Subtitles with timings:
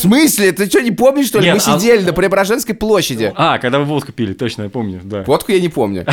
[0.00, 0.52] смысле?
[0.52, 1.46] Ты что, не помнишь, что ли?
[1.46, 3.32] Нет, Мы а- сидели на Преображенской площади.
[3.36, 5.22] А, когда вы водку пили, точно, я помню, да.
[5.26, 6.04] Водку я не помню.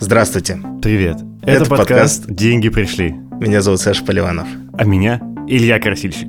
[0.00, 1.16] Здравствуйте, Привет.
[1.42, 2.24] Это, Это подкаст, подкаст.
[2.28, 3.10] «Деньги пришли».
[3.40, 4.46] меня зовут Саша Поливанов.
[4.78, 6.28] А меня Илья Красильщик.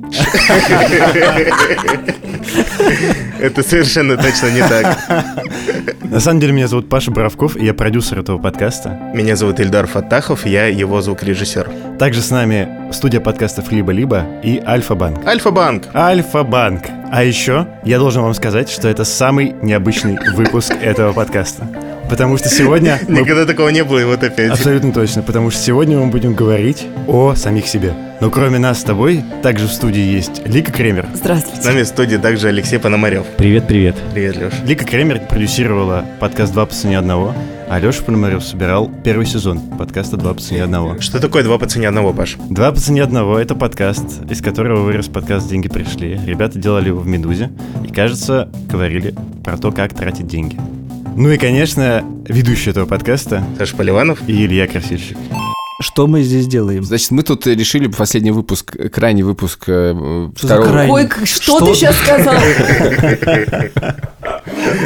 [3.40, 4.96] Это совершенно точно не так.
[6.02, 8.98] На самом деле меня зовут Паша Боровков, и я продюсер этого подкаста.
[9.14, 11.68] Меня зовут Ильдар Фаттахов, я его звукорежиссер.
[11.98, 15.26] Также с нами студия подкастов «Либо-либо» и «Альфа-банк».
[15.26, 15.84] Альфа-банк.
[15.94, 16.84] Альфа-банк.
[17.10, 21.66] А еще я должен вам сказать, что это самый необычный выпуск этого подкаста.
[22.10, 22.98] Потому что сегодня...
[23.08, 24.50] мы- Никогда такого не было, и вот опять.
[24.50, 27.92] Абсолютно точно, потому что сегодня мы будем говорить о самих себе.
[28.20, 31.06] Но кроме нас с тобой, также в студии есть Лика Кремер.
[31.14, 31.68] С Здравствуйте.
[31.68, 33.24] нами в студии также Алексей Пономарев.
[33.36, 33.94] Привет, привет.
[34.12, 34.54] Привет, Леш.
[34.64, 37.32] Лика Кремер продюсировала подкаст «Два по цене одного»,
[37.68, 41.00] а Леша Пономарев собирал первый сезон подкаста «Два по цене одного».
[41.00, 42.36] Что такое два по цене одного, Паш?
[42.50, 46.18] «Два по цене одного»— это подкаст, из которого вырос подкаст «Деньги пришли».
[46.26, 47.52] Ребята делали его в «Медузе»
[47.84, 50.58] и, кажется, говорили про то, как тратить деньги.
[51.14, 54.28] Ну и, конечно, ведущий этого подкаста Саша Поливанов.
[54.28, 55.16] и Илья Красильщик.
[55.80, 56.82] Что мы здесь делаем?
[56.82, 59.94] Значит, мы тут решили последний выпуск, крайний выпуск э,
[60.36, 60.70] Что за второго...
[60.70, 60.92] крайний?
[60.92, 62.34] Ой, что, Что ты сейчас сказал?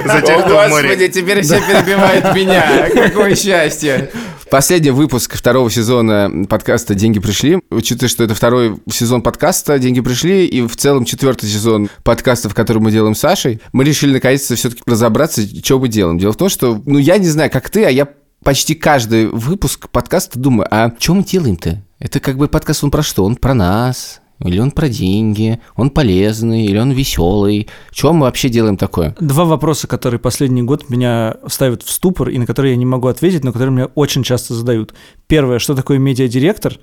[0.05, 2.91] О, в Господи, теперь все перебивают меня.
[2.95, 4.11] Какое счастье.
[4.51, 7.61] Последний выпуск второго сезона подкаста «Деньги пришли».
[7.70, 12.83] Учитывая, что это второй сезон подкаста «Деньги пришли» и в целом четвертый сезон подкастов, который
[12.83, 16.19] мы делаем с Сашей, мы решили наконец-то все-таки разобраться, что мы делаем.
[16.19, 18.07] Дело в том, что, ну, я не знаю, как ты, а я
[18.43, 21.83] почти каждый выпуск подкаста думаю, а что мы делаем-то?
[21.98, 23.25] Это как бы подкаст, он про что?
[23.25, 27.69] Он про нас, или он про деньги, он полезный, или он веселый.
[27.93, 29.15] Что мы вообще делаем такое?
[29.20, 33.09] Два вопроса, которые последний год меня ставят в ступор и на которые я не могу
[33.09, 34.95] ответить, но которые меня очень часто задают.
[35.27, 36.74] Первое, что такое медиадиректор?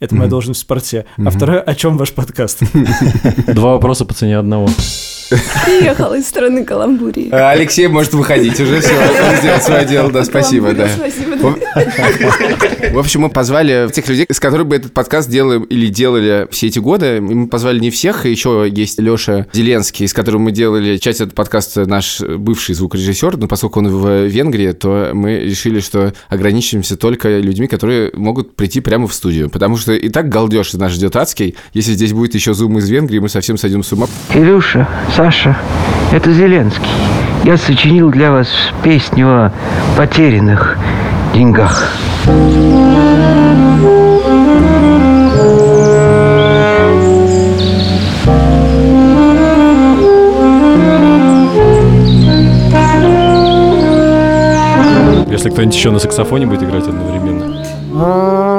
[0.00, 1.06] Это моя должность в спорте.
[1.16, 2.62] А второе, о чем ваш подкаст?
[3.48, 4.68] Два вопроса по цене одного.
[5.28, 7.28] Приехал из страны Каламбурии.
[7.32, 10.88] А, Алексей может выходить уже, все, он сделал свое дело, да, спасибо, да.
[10.88, 12.92] Спасибо, да.
[12.92, 16.68] В общем, мы позвали тех людей, с которыми мы этот подкаст делаем или делали все
[16.68, 17.20] эти годы.
[17.20, 21.86] Мы позвали не всех, еще есть Леша Зеленский, с которым мы делали часть этого подкаста,
[21.86, 27.66] наш бывший звукорежиссер, но поскольку он в Венгрии, то мы решили, что ограничимся только людьми,
[27.66, 31.56] которые могут прийти прямо в студию, потому что и так галдеж нас ждет адский.
[31.72, 34.06] Если здесь будет еще зум из Венгрии, мы совсем сойдем с ума.
[34.34, 34.88] Илюша,
[35.18, 35.56] Саша,
[36.12, 36.92] это Зеленский.
[37.42, 38.46] Я сочинил для вас
[38.84, 39.52] песню о
[39.96, 40.78] потерянных
[41.34, 41.92] деньгах.
[55.28, 58.57] Если кто-нибудь еще на саксофоне будет играть одновременно.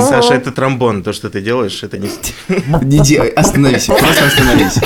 [0.00, 1.02] Саша, это тромбон.
[1.02, 2.08] То, что ты делаешь, это не...
[2.82, 4.78] Не делай, остановись, просто остановись.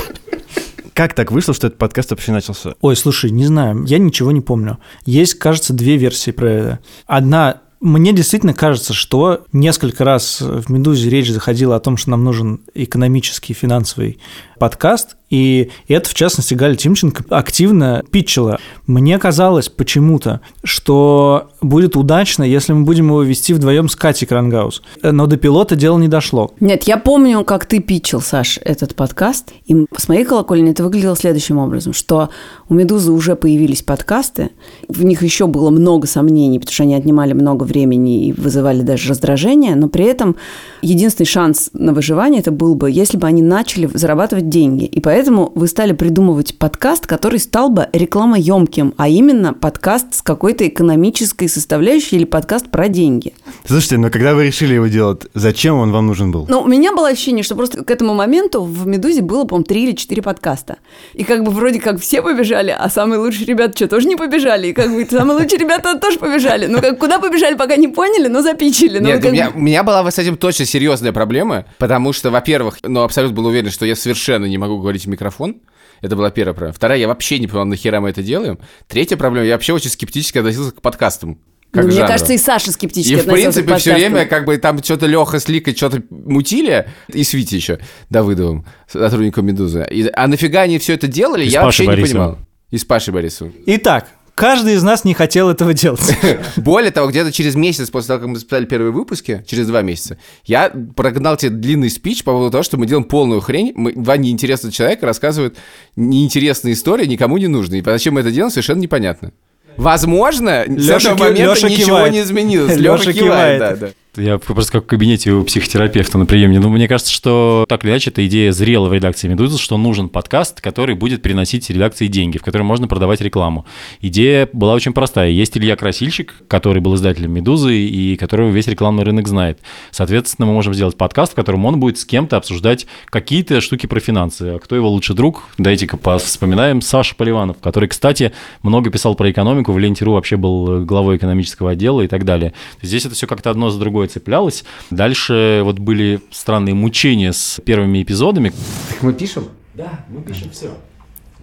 [0.95, 2.75] Как так вышло, что этот подкаст вообще начался?
[2.81, 4.79] Ой, слушай, не знаю, я ничего не помню.
[5.05, 6.79] Есть, кажется, две версии про это.
[7.07, 12.25] Одна мне действительно кажется, что несколько раз в «Медузе» речь заходила о том, что нам
[12.25, 14.19] нужен экономический, финансовый
[14.57, 18.59] подкаст, и это, в частности, Галя Тимченко активно питчила.
[18.87, 24.83] Мне казалось почему-то, что будет удачно, если мы будем его вести вдвоем с Катей Крангаус.
[25.03, 26.53] Но до пилота дело не дошло.
[26.61, 29.53] Нет, я помню, как ты питчил, Саш, этот подкаст.
[29.67, 32.29] И с моей колокольни это выглядело следующим образом, что
[32.69, 34.51] у «Медузы» уже появились подкасты,
[34.89, 39.11] в них еще было много сомнений, потому что они отнимали много времени и вызывали даже
[39.11, 40.37] раздражение, но при этом
[40.83, 44.85] единственный шанс на выживание это был бы, если бы они начали зарабатывать деньги.
[44.85, 50.67] И поэтому вы стали придумывать подкаст, который стал бы рекламоемким, а именно подкаст с какой-то
[50.67, 53.35] экономической составляющей или подкаст про деньги.
[53.65, 56.47] Слушайте, но когда вы решили его делать, зачем он вам нужен был?
[56.49, 59.85] Ну, у меня было ощущение, что просто к этому моменту в «Медузе» было, по-моему, три
[59.85, 60.77] или четыре подкаста.
[61.15, 64.69] И как бы вроде как все побежали, а самые лучшие ребята что, тоже не побежали?
[64.69, 66.67] И как бы самые лучшие ребята тоже побежали.
[66.67, 68.99] Ну, как куда побежали, пока не поняли, но запичили.
[68.99, 72.31] Ну, Нет, как у меня, у меня была с этим точно серьезная проблема, потому что,
[72.31, 75.57] во-первых, ну, абсолютно был уверен, что я совершенно не могу говорить в микрофон.
[76.03, 76.75] Это была первая проблема.
[76.75, 78.59] Вторая, я вообще не понимал, нахера мы это делаем.
[78.87, 81.39] Третья проблема, я вообще очень скептически относился к подкастам.
[81.77, 82.09] Как Ну, мне жанру.
[82.13, 85.49] кажется, и Саша скептически И, в принципе, все время, как бы, там что-то Леха с
[85.49, 87.79] Ликой что-то мутили, и с Витей еще,
[88.11, 89.87] Давыдовым, сотрудником «Медузы».
[89.91, 92.27] И- а нафига они все это делали, И я вообще Пашей не Борисовым.
[92.31, 92.47] понимал.
[92.71, 93.55] И с Пашей Борисовым.
[93.67, 96.17] Итак, каждый из нас не хотел этого делать.
[96.57, 100.19] Более того, где-то через месяц после того, как мы записали первые выпуски, через два месяца,
[100.45, 103.73] я прогнал тебе длинный спич по поводу того, что мы делаем полную хрень.
[103.77, 105.57] Мы, два неинтересных человека рассказывают
[105.97, 107.81] неинтересные истории, никому не нужные.
[107.81, 109.33] И зачем мы это делаем, совершенно непонятно.
[109.77, 112.13] Возможно, с Лёша этого ки- момента ничего кивает.
[112.13, 112.77] не изменилось.
[112.77, 113.59] Лёша Лёша кивает, кивает.
[113.81, 113.93] да, да.
[114.17, 116.59] Я просто как в кабинете у психотерапевта на приеме.
[116.59, 120.09] Ну, мне кажется, что так или иначе, эта идея зрела в редакции «Медузы», что нужен
[120.09, 123.67] подкаст, который будет приносить редакции деньги, в котором можно продавать рекламу.
[124.01, 125.31] Идея была очень простая.
[125.31, 129.61] Есть Илья Красильщик, который был издателем «Медузы» и которого весь рекламный рынок знает.
[129.91, 134.01] Соответственно, мы можем сделать подкаст, в котором он будет с кем-то обсуждать какие-то штуки про
[134.01, 134.55] финансы.
[134.55, 135.45] А кто его лучший друг?
[135.59, 141.19] Дайте-ка вспоминаем Саша Поливанов, который, кстати, много писал про экономику, в Ленте.ру вообще был главой
[141.19, 142.55] экономического отдела и так далее.
[142.81, 144.65] Здесь это все как-то одно за другое цеплялось.
[144.91, 148.53] Дальше вот были странные мучения с первыми эпизодами.
[148.89, 149.49] Так мы пишем?
[149.75, 150.71] Да, мы пишем все.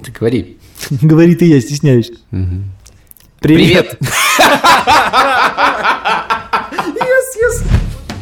[0.03, 0.57] Ты говори.
[1.01, 2.11] Говорит и я, стесняюсь.
[3.39, 3.97] Привет!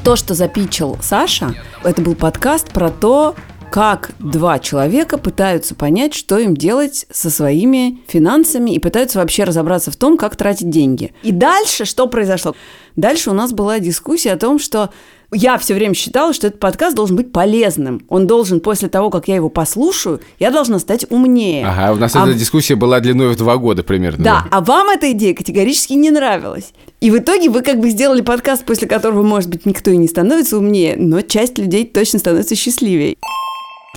[0.04, 1.54] То, что запичил Саша,
[1.84, 3.36] это был подкаст про то,
[3.72, 9.92] как два человека пытаются понять, что им делать со своими финансами и пытаются вообще разобраться
[9.92, 11.14] в том, как тратить деньги.
[11.24, 12.54] И дальше что произошло?
[12.98, 14.90] Дальше у нас была дискуссия о том, что
[15.34, 18.02] я все время считала, что этот подкаст должен быть полезным.
[18.10, 21.66] Он должен, после того, как я его послушаю, я должна стать умнее.
[21.66, 24.22] Ага, у нас А эта дискуссия была длиной в два года примерно.
[24.22, 26.74] да, а вам эта идея категорически не нравилась.
[27.00, 30.10] И в итоге вы как бы сделали подкаст, после которого, может быть, никто и не
[30.10, 33.16] становится умнее, но часть людей точно становится счастливее.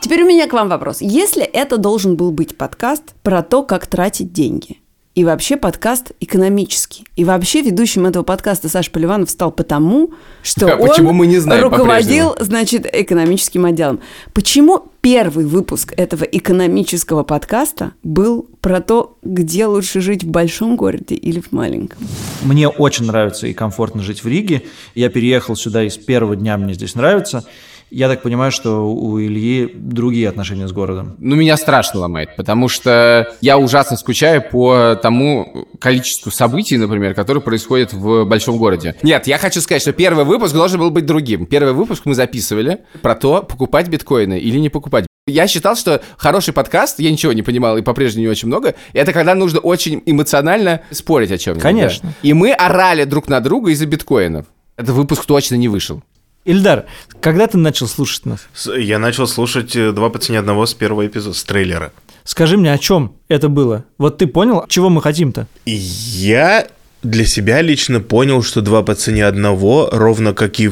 [0.04, 0.98] Теперь у меня к вам вопрос.
[1.00, 4.76] Если это должен был быть подкаст про то, как тратить деньги,
[5.14, 7.06] и вообще подкаст экономический.
[7.16, 10.10] И вообще ведущим этого подкаста Саша Поливанов стал потому,
[10.42, 12.44] что Да, он почему мы не знаем руководил, по-прежнему.
[12.44, 14.00] значит, экономическим отделом.
[14.34, 21.14] Почему первый выпуск этого экономического подкаста был про то, где лучше жить в большом городе
[21.14, 22.06] или в маленьком?
[22.42, 24.64] Мне очень нравится и комфортно жить в Риге.
[24.94, 27.46] Я переехал сюда и с первого дня мне здесь нравится.
[27.90, 31.16] Я так понимаю, что у Ильи другие отношения с городом.
[31.18, 37.42] Ну, меня страшно ломает, потому что я ужасно скучаю по тому количеству событий, например, которые
[37.42, 38.96] происходят в большом городе.
[39.02, 41.46] Нет, я хочу сказать, что первый выпуск должен был быть другим.
[41.46, 45.06] Первый выпуск мы записывали про то, покупать биткоины или не покупать.
[45.26, 49.12] Я считал, что хороший подкаст, я ничего не понимал и по-прежнему не очень много, это
[49.14, 51.62] когда нужно очень эмоционально спорить о чем-нибудь.
[51.62, 52.10] Конечно.
[52.10, 52.28] да.
[52.28, 54.46] И мы орали друг на друга из-за биткоинов.
[54.76, 56.02] Этот выпуск точно не вышел.
[56.44, 56.84] Ильдар,
[57.20, 58.46] когда ты начал слушать нас?
[58.76, 61.92] Я начал слушать э, «Два по цене одного» с первого эпизода, с трейлера.
[62.24, 63.84] Скажи мне, о чем это было?
[63.96, 65.46] Вот ты понял, чего мы хотим-то?
[65.64, 66.68] Я
[67.02, 70.70] для себя лично понял, что «Два по цене одного», ровно как и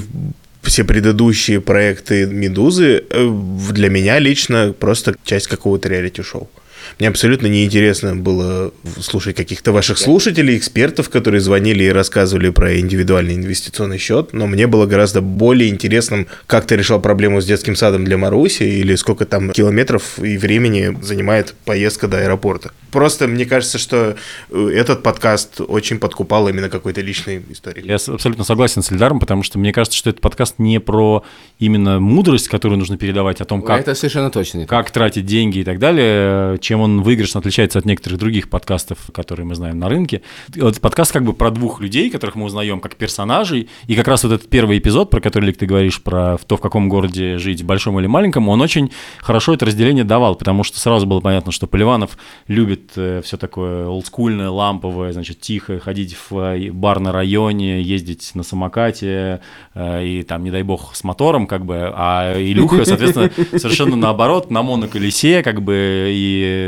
[0.63, 3.41] все предыдущие проекты «Медузы», э,
[3.71, 6.51] для меня лично просто часть какого-то реалити-шоу.
[6.99, 13.35] Мне абсолютно неинтересно было слушать каких-то ваших слушателей, экспертов, которые звонили и рассказывали про индивидуальный
[13.35, 18.05] инвестиционный счет, но мне было гораздо более интересным, как ты решал проблему с детским садом
[18.05, 22.73] для Маруси или сколько там километров и времени занимает поездка до аэропорта.
[22.91, 24.17] Просто мне кажется, что
[24.51, 27.89] э, этот подкаст очень подкупал именно какой-то личной историей.
[27.89, 31.25] Я абсолютно согласен с Эльдаром, потому что мне кажется, что этот подкаст не про
[31.59, 35.65] именно мудрость, которую нужно передавать, о том, как Это совершенно точно как тратить деньги и
[35.65, 40.23] так далее, чем он выигрышно отличается от некоторых других подкастов, которые мы знаем на рынке.
[40.57, 44.25] Вот подкаст как бы про двух людей, которых мы узнаем как персонажей, и как раз
[44.25, 47.63] вот этот первый эпизод, про который, Лик, ты говоришь, про то, в каком городе жить,
[47.63, 51.67] большом или маленьком, он очень хорошо это разделение давал, потому что сразу было понятно, что
[51.67, 58.31] Поливанов любит все такое олдскульное, ламповое, значит, тихо, ходить в э, бар на районе, ездить
[58.33, 59.43] на самокате
[59.75, 64.51] э, и там, не дай бог, с мотором, как бы, а Илюха, соответственно, совершенно наоборот,
[64.51, 66.62] на моноколесе, как бы, и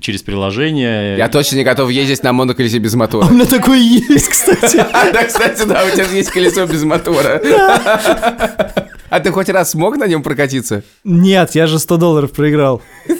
[0.00, 1.16] через приложение.
[1.16, 3.26] Я точно не готов ездить на моноколесе без мотора.
[3.26, 4.76] У меня такое есть, кстати.
[5.12, 7.40] Да, кстати, да, у тебя есть колесо без мотора.
[9.10, 10.82] А ты хоть раз смог на нем прокатиться?
[11.04, 12.82] Нет, я же 100 долларов проиграл.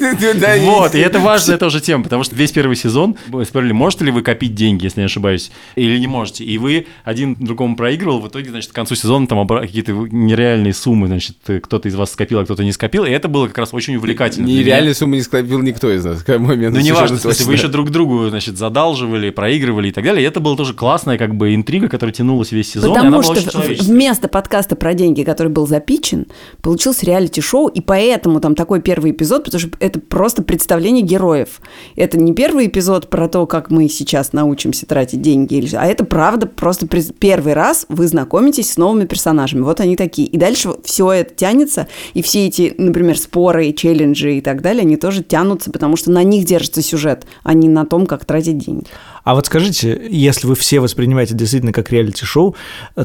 [0.60, 4.10] Вот, и это важная тоже тема, потому что весь первый сезон мы спорили, можете ли
[4.10, 6.44] вы копить деньги, если не ошибаюсь, или не можете.
[6.44, 11.06] И вы один другому проигрывал, в итоге, значит, к концу сезона там какие-то нереальные суммы,
[11.06, 13.96] значит, кто-то из вас скопил, а кто-то не скопил, и это было как раз очень
[13.96, 14.46] увлекательно.
[14.46, 16.22] Нереальную сумму не скопил никто из нас.
[16.28, 19.92] К моменту Ну, не важно, в смысле, вы еще друг другу, значит, задалживали, проигрывали и
[19.92, 20.22] так далее.
[20.22, 22.94] И это была тоже классная, как бы, интрига, которая тянулась весь сезон.
[22.94, 23.34] Потому что
[23.80, 26.26] вместо подкаста про деньги, который был запичен,
[26.60, 31.60] получился реалити-шоу, и поэтому там такой первый эпизод, потому что это просто представление героев.
[31.96, 36.46] Это не первый эпизод про то, как мы сейчас научимся тратить деньги, а это правда
[36.46, 39.62] просто первый раз вы знакомитесь с новыми персонажами.
[39.62, 40.26] Вот они такие.
[40.28, 44.96] И дальше все это тянется, и все эти, например, споры, челленджи и так далее, они
[44.96, 48.86] тоже тянутся, потому что на них держится сюжет, а не на том, как тратить деньги.
[49.24, 52.56] А вот скажите, если вы все воспринимаете действительно как реалити-шоу,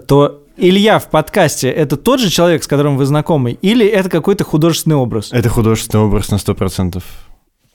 [0.07, 4.43] то Илья в подкасте– это тот же человек, с которым вы знакомы, или это какой-то
[4.43, 5.29] художественный образ?
[5.31, 7.01] Это художественный образ на 100%.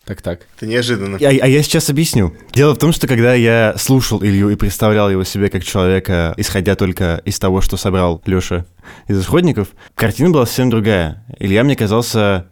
[0.04, 0.46] Так-так.
[0.56, 1.18] Это неожиданно.
[1.20, 2.32] А, а я сейчас объясню.
[2.54, 6.76] Дело в том, что когда я слушал Илью и представлял его себе как человека, исходя
[6.76, 8.64] только из того, что собрал Леша
[9.06, 11.26] из исходников, картина была совсем другая.
[11.38, 12.46] Илья мне казался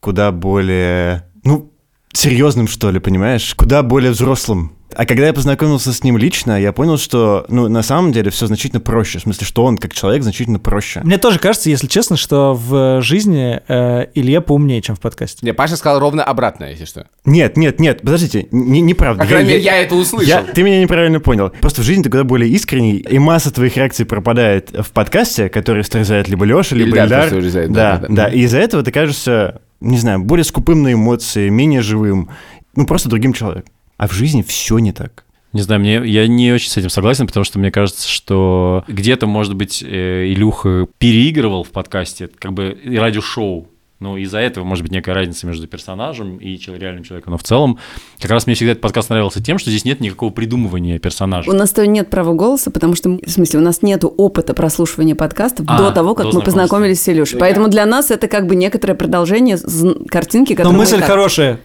[0.00, 1.70] куда более, ну,
[2.14, 3.54] серьезным, что ли, понимаешь?
[3.56, 4.72] Куда более взрослым.
[4.96, 8.46] А когда я познакомился с ним лично, я понял, что, ну, на самом деле все
[8.46, 9.18] значительно проще.
[9.18, 11.00] В смысле, что он как человек значительно проще.
[11.04, 15.44] Мне тоже кажется, если честно, что в жизни э, Илья поумнее, чем в подкасте.
[15.44, 17.06] Не, Паша сказал ровно обратное, если что.
[17.24, 19.22] Нет, нет, нет, подождите, не- неправда.
[19.22, 20.28] По крайней мере, я это услышал.
[20.28, 21.50] Я- ты меня неправильно понял.
[21.60, 25.84] Просто в жизни ты куда более искренний, и масса твоих реакций пропадает в подкасте, который
[25.84, 27.34] срезает либо Леша, либо Ильдар Ильдар.
[27.34, 28.28] вырезает, да, да, да, да, да.
[28.28, 32.28] И из-за этого ты кажешься, не знаю, более скупым на эмоции, менее живым,
[32.76, 33.72] ну просто другим человеком.
[34.02, 35.22] А в жизни все не так.
[35.52, 39.28] Не знаю, мне я не очень с этим согласен, потому что мне кажется, что где-то,
[39.28, 43.68] может быть, э, Илюха переигрывал в подкасте, как бы и радиошоу.
[44.02, 47.30] Ну, из-за этого, может быть, некая разница между персонажем и реальным человеком.
[47.30, 47.78] Но в целом,
[48.20, 51.48] как раз мне всегда этот подкаст нравился тем, что здесь нет никакого придумывания персонажа.
[51.48, 55.66] У нас-то нет права голоса, потому что, в смысле, у нас нет опыта прослушивания подкастов
[55.68, 57.38] А, до того, как до мы познакомились с Илюшей.
[57.38, 59.56] Поэтому для нас это как бы некоторое продолжение
[60.08, 61.60] картинки, Но которую мы мысль так- хорошая.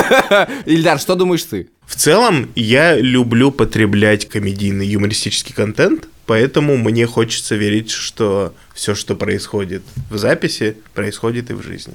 [0.64, 1.68] Ильдар, что думаешь ты?
[1.86, 9.14] В целом, я люблю потреблять комедийный юмористический контент, поэтому мне хочется верить, что все, что
[9.14, 11.94] происходит в записи, происходит и в жизни.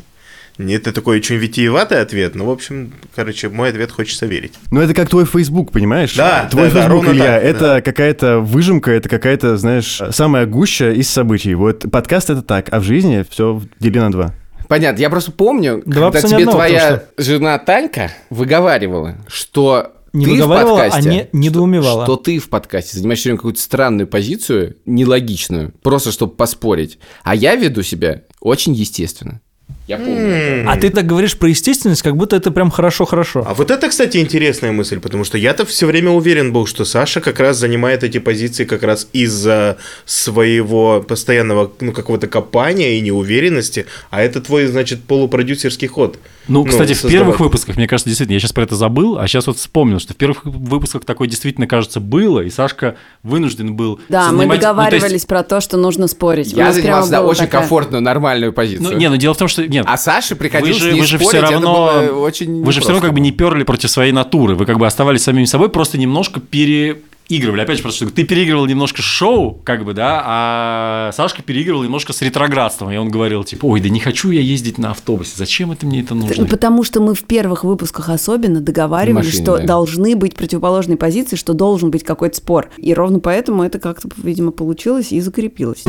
[0.57, 4.53] Это такой очень витиеватый ответ, но, в общем, короче, мой ответ хочется верить.
[4.71, 6.13] Ну это как твой Facebook, понимаешь?
[6.15, 10.45] Да, Твой да, да, Facebook, ровно Илья, так, это какая-то выжимка, это какая-то, знаешь, самая
[10.45, 11.53] гуща из событий.
[11.55, 14.35] Вот подкаст это так, а в жизни все дели на два.
[14.69, 20.25] Понятно, я просто помню, Два когда тебе одного, твоя потому жена Танька выговаривала, что Не
[20.25, 22.05] ты выговаривала, в а подкасте, не- недоумевала.
[22.05, 26.99] Что, что ты в подкасте занимаешь все время какую-то странную позицию, нелогичную, просто чтобы поспорить.
[27.23, 29.41] А я веду себя очень естественно.
[29.89, 30.69] Я помню.
[30.69, 33.43] А ты так говоришь про естественность, как будто это прям хорошо-хорошо.
[33.47, 37.21] А вот это, кстати, интересная мысль, потому что я-то все время уверен был, что Саша
[37.21, 43.87] как раз занимает эти позиции как раз из-за своего постоянного, ну, какого-то копания и неуверенности,
[44.11, 46.19] а это твой, значит, полупродюсерский ход.
[46.47, 47.13] Ну, кстати, в создавать.
[47.13, 50.13] первых выпусках, мне кажется, действительно, я сейчас про это забыл, а сейчас вот вспомнил, что
[50.13, 54.49] в первых выпусках такое действительно, кажется, было, и Сашка вынужден был Да, мы занимать- ну,
[54.49, 56.53] то есть- договаривались про то, что нужно спорить.
[56.53, 58.89] Я нас занимал прямо всегда была очень такая- комфортную, нормальную позицию.
[58.91, 59.63] Ну, не, ну дело в том, что...
[59.79, 61.73] Нет, А Саша приходил вы же, ней вы же спорить, все это равно,
[62.09, 64.77] было очень вы же все равно как бы не перли против своей натуры, вы как
[64.77, 67.61] бы оставались самими собой, просто немножко переигрывали.
[67.61, 72.21] Опять же, просто ты переигрывал немножко шоу, как бы, да, а Сашка переигрывал немножко с
[72.21, 75.85] ретроградством, и он говорил, типа, ой, да не хочу я ездить на автобусе, зачем это
[75.85, 76.43] мне это нужно?
[76.43, 79.63] Ну, Потому что мы в первых выпусках особенно договаривались, машине, что да.
[79.63, 82.69] должны быть противоположные позиции, что должен быть какой-то спор.
[82.77, 85.83] И ровно поэтому это как-то, видимо, получилось и закрепилось.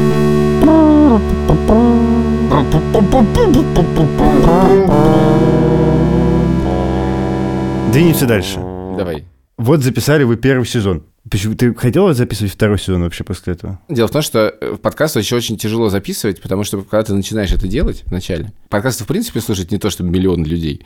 [7.92, 8.56] Двинемся дальше.
[8.98, 9.24] Давай.
[9.56, 11.04] Вот записали вы первый сезон.
[11.30, 13.78] Почему ты хотел записывать второй сезон вообще после этого?
[13.88, 17.52] Дело в том, что э, подкаст еще очень тяжело записывать, потому что когда ты начинаешь
[17.52, 20.84] это делать вначале, подкасты в принципе слушать не то чтобы миллион людей,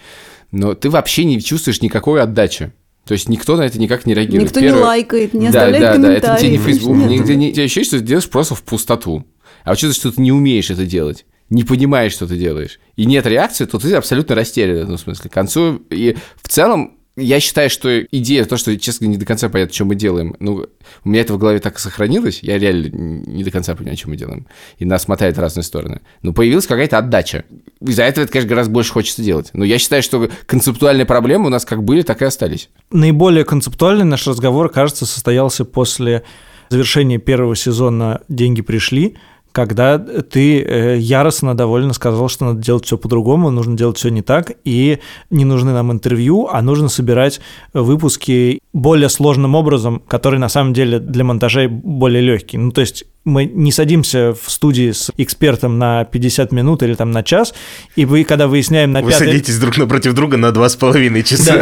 [0.50, 2.72] но ты вообще не чувствуешь никакой отдачи.
[3.06, 4.48] То есть никто на это никак не реагирует.
[4.50, 6.24] Никто не Первое- лайкает, не да, оставляет да, да, комментариев.
[6.24, 7.10] это тебе не Facebook, Нет.
[7.10, 7.52] нигде не...
[7.52, 9.24] тебе ощущение, что ты делаешь просто в пустоту.
[9.64, 13.26] А учитывая, что ты не умеешь это делать, не понимаешь, что ты делаешь, и нет
[13.26, 15.30] реакции, то ты абсолютно растерян в этом смысле.
[15.30, 19.48] К концу, и в целом, я считаю, что идея, то, что, честно, не до конца
[19.48, 20.66] понятно, что мы делаем, ну,
[21.04, 24.08] у меня это в голове так и сохранилось, я реально не до конца понимаю, что
[24.08, 26.00] мы делаем, и нас мотает в разные стороны.
[26.22, 27.44] Но появилась какая-то отдача.
[27.80, 29.50] Из-за этого это, конечно, гораздо больше хочется делать.
[29.52, 32.68] Но я считаю, что концептуальные проблемы у нас как были, так и остались.
[32.90, 36.24] Наиболее концептуальный наш разговор, кажется, состоялся после
[36.68, 39.16] завершения первого сезона «Деньги пришли»,
[39.54, 44.20] когда ты э, яростно довольно сказал, что надо делать все по-другому, нужно делать все не
[44.20, 44.98] так, и
[45.30, 47.40] не нужны нам интервью, а нужно собирать
[47.72, 52.58] выпуски более сложным образом, который на самом деле для монтажей более легкий.
[52.58, 57.10] Ну, то есть мы не садимся в студии с экспертом на 50 минут или там
[57.10, 57.54] на час,
[57.96, 59.28] и вы, когда выясняем на Вы пятой...
[59.28, 61.54] садитесь друг напротив друга на два с половиной часа.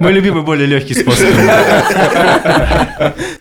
[0.00, 1.26] Мой любимый, более легкий способ.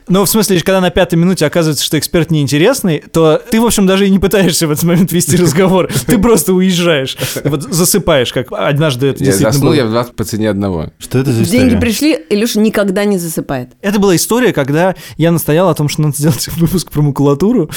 [0.07, 3.85] Ну, в смысле, когда на пятой минуте оказывается, что эксперт неинтересный, то ты, в общем,
[3.85, 5.89] даже и не пытаешься в этот момент вести разговор.
[6.05, 7.17] Ты просто уезжаешь.
[7.43, 9.75] Вот засыпаешь, как однажды это Я действительно заснул было.
[9.77, 10.91] я в два по цене одного.
[10.99, 11.81] Что это за Деньги история?
[11.81, 13.71] пришли, Илюша никогда не засыпает.
[13.81, 17.69] Это была история, когда я настоял о том, что надо сделать выпуск про макулатуру.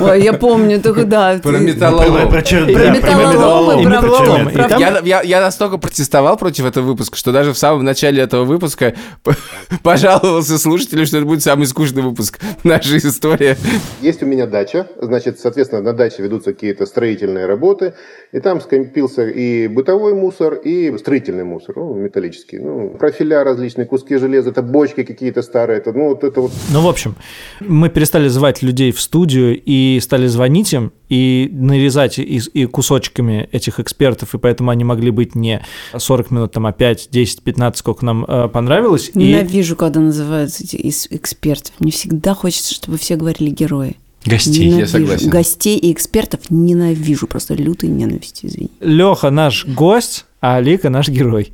[0.00, 1.38] Ой, я помню, только да.
[1.42, 2.28] Про металлолом.
[2.30, 7.52] Про металлолом и про там- Я, я- я настолько протестовал против этого выпуска, что даже
[7.52, 8.94] в самом начале этого выпуска
[9.82, 13.56] пожаловался слушателю, что это будет самый скучный выпуск в нашей истории.
[14.00, 17.94] Есть у меня дача, значит, соответственно, на даче ведутся какие-то строительные работы,
[18.32, 24.16] и там скопился и бытовой мусор, и строительный мусор, ну, металлический, ну, профиля различные, куски
[24.16, 26.52] железа, это бочки какие-то старые, это, ну, вот это вот.
[26.72, 27.05] Ну, в общем,
[27.60, 33.48] мы перестали звать людей в студию и стали звонить им и нарезать и, и кусочками
[33.52, 35.64] этих экспертов, и поэтому они могли быть не
[35.96, 39.10] 40 минут, там, а 5, 10, 15, сколько нам э, понравилось.
[39.14, 41.72] И Ненавижу, когда называются эти из экспертов.
[41.78, 43.96] Мне всегда хочется, чтобы все говорили герои.
[44.24, 44.64] Гостей.
[44.64, 44.90] я Ненавижу.
[44.90, 45.30] согласен.
[45.30, 47.26] Гостей и экспертов ненавижу.
[47.26, 48.70] Просто лютой ненависти, извини.
[48.80, 51.52] Леха наш гость, а Алика наш герой.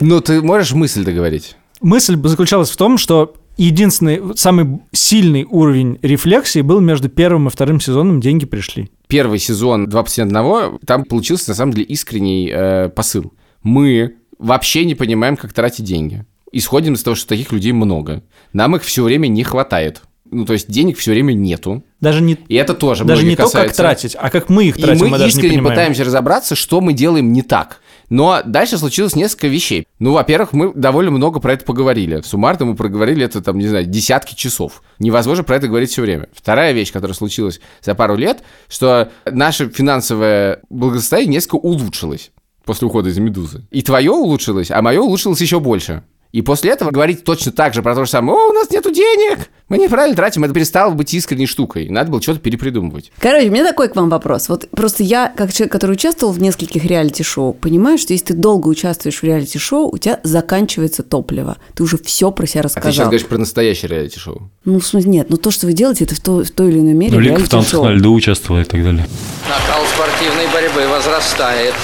[0.00, 1.56] Ну, ты можешь мысль договорить?
[1.82, 3.34] Мысль заключалась в том, что
[3.64, 8.90] единственный, самый сильный уровень рефлексии был между первым и вторым сезоном «Деньги пришли».
[9.06, 13.32] Первый сезон «Два одного», там получился, на самом деле, искренний э, посыл.
[13.62, 16.24] Мы вообще не понимаем, как тратить деньги.
[16.52, 18.22] Исходим из того, что таких людей много.
[18.52, 20.02] Нам их все время не хватает.
[20.30, 21.82] Ну, то есть денег все время нету.
[22.00, 23.76] Даже не, И это тоже даже не то, как касается.
[23.82, 26.92] тратить, а как мы их И тратим, мы, мы, не искренне пытаемся разобраться, что мы
[26.92, 27.80] делаем не так.
[28.10, 29.86] Но дальше случилось несколько вещей.
[30.00, 32.20] Ну, во-первых, мы довольно много про это поговорили.
[32.22, 34.82] Суммарно мы проговорили это, там, не знаю, десятки часов.
[34.98, 36.28] Невозможно про это говорить все время.
[36.34, 42.32] Вторая вещь, которая случилась за пару лет, что наше финансовое благосостояние несколько улучшилось
[42.64, 43.66] после ухода из «Медузы».
[43.70, 46.02] И твое улучшилось, а мое улучшилось еще больше.
[46.32, 48.92] И после этого говорить точно так же про то же самое, о, у нас нету
[48.92, 51.88] денег, мы неправильно тратим, это перестало быть искренней штукой.
[51.88, 53.10] Надо было что-то перепридумывать.
[53.18, 54.48] Короче, у меня такой к вам вопрос.
[54.48, 58.68] Вот просто я, как человек, который участвовал в нескольких реалити-шоу, понимаю, что если ты долго
[58.68, 61.56] участвуешь в реалити-шоу, у тебя заканчивается топливо.
[61.74, 63.06] Ты уже все про себя А ты сейчас рассказал.
[63.06, 64.50] говоришь про настоящее реалити-шоу.
[64.64, 66.78] Ну, в смысле, нет, ну то, что вы делаете, это в, то- в той или
[66.78, 69.04] иной мере Ну, Лика в танцах на льду участвовала и так далее.
[69.48, 71.74] Накал спортивной борьбы возрастает.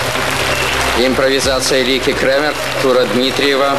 [1.04, 3.76] Импровизация Лики Кремер, Тура Дмитриева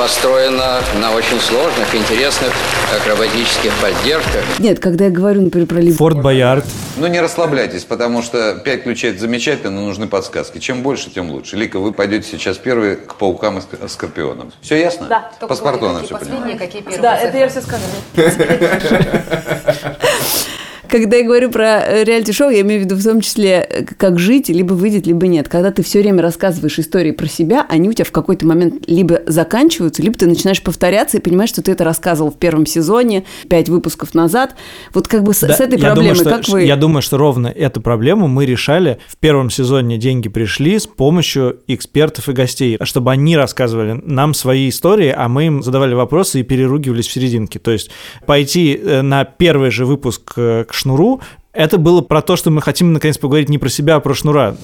[0.00, 2.50] построена на очень сложных, интересных
[2.96, 4.42] акробатических поддержках.
[4.58, 6.64] Нет, когда я говорю, например, про Лив- Форт Боярд.
[6.96, 10.56] Ну, не расслабляйтесь, потому что пять ключей– это замечательно, но нужны подсказки.
[10.56, 11.56] Чем больше, тем лучше.
[11.56, 14.54] Лика, вы пойдете сейчас первые к паукам и ск- скорпионам.
[14.62, 15.06] Все ясно?
[15.06, 15.30] Да.
[15.46, 16.58] Паспортона все понимаю.
[17.02, 17.92] Да, это я все сказала.
[20.90, 24.18] Когда я говорю про э, реалити-шоу, я имею в виду в том числе, э, как
[24.18, 25.48] жить, либо выйдет, либо нет.
[25.48, 29.20] Когда ты все время рассказываешь истории про себя, они у тебя в какой-то момент либо
[29.26, 33.68] заканчиваются, либо ты начинаешь повторяться и понимаешь, что ты это рассказывал в первом сезоне, пять
[33.68, 34.56] выпусков назад.
[34.92, 36.64] Вот как бы с, Да, с этой проблемой, думаю, как что, вы...
[36.64, 41.60] Я думаю, что ровно эту проблему мы решали в первом сезоне «Деньги пришли» с помощью
[41.68, 46.42] экспертов и гостей, чтобы они рассказывали нам свои истории, а мы им задавали вопросы и
[46.42, 47.60] переругивались в серединке.
[47.60, 47.90] То есть
[48.26, 51.20] пойти э, на первый же выпуск к Шнуру
[51.52, 54.56] это было про то, что мы хотим наконец поговорить не про себя, а про Шнура.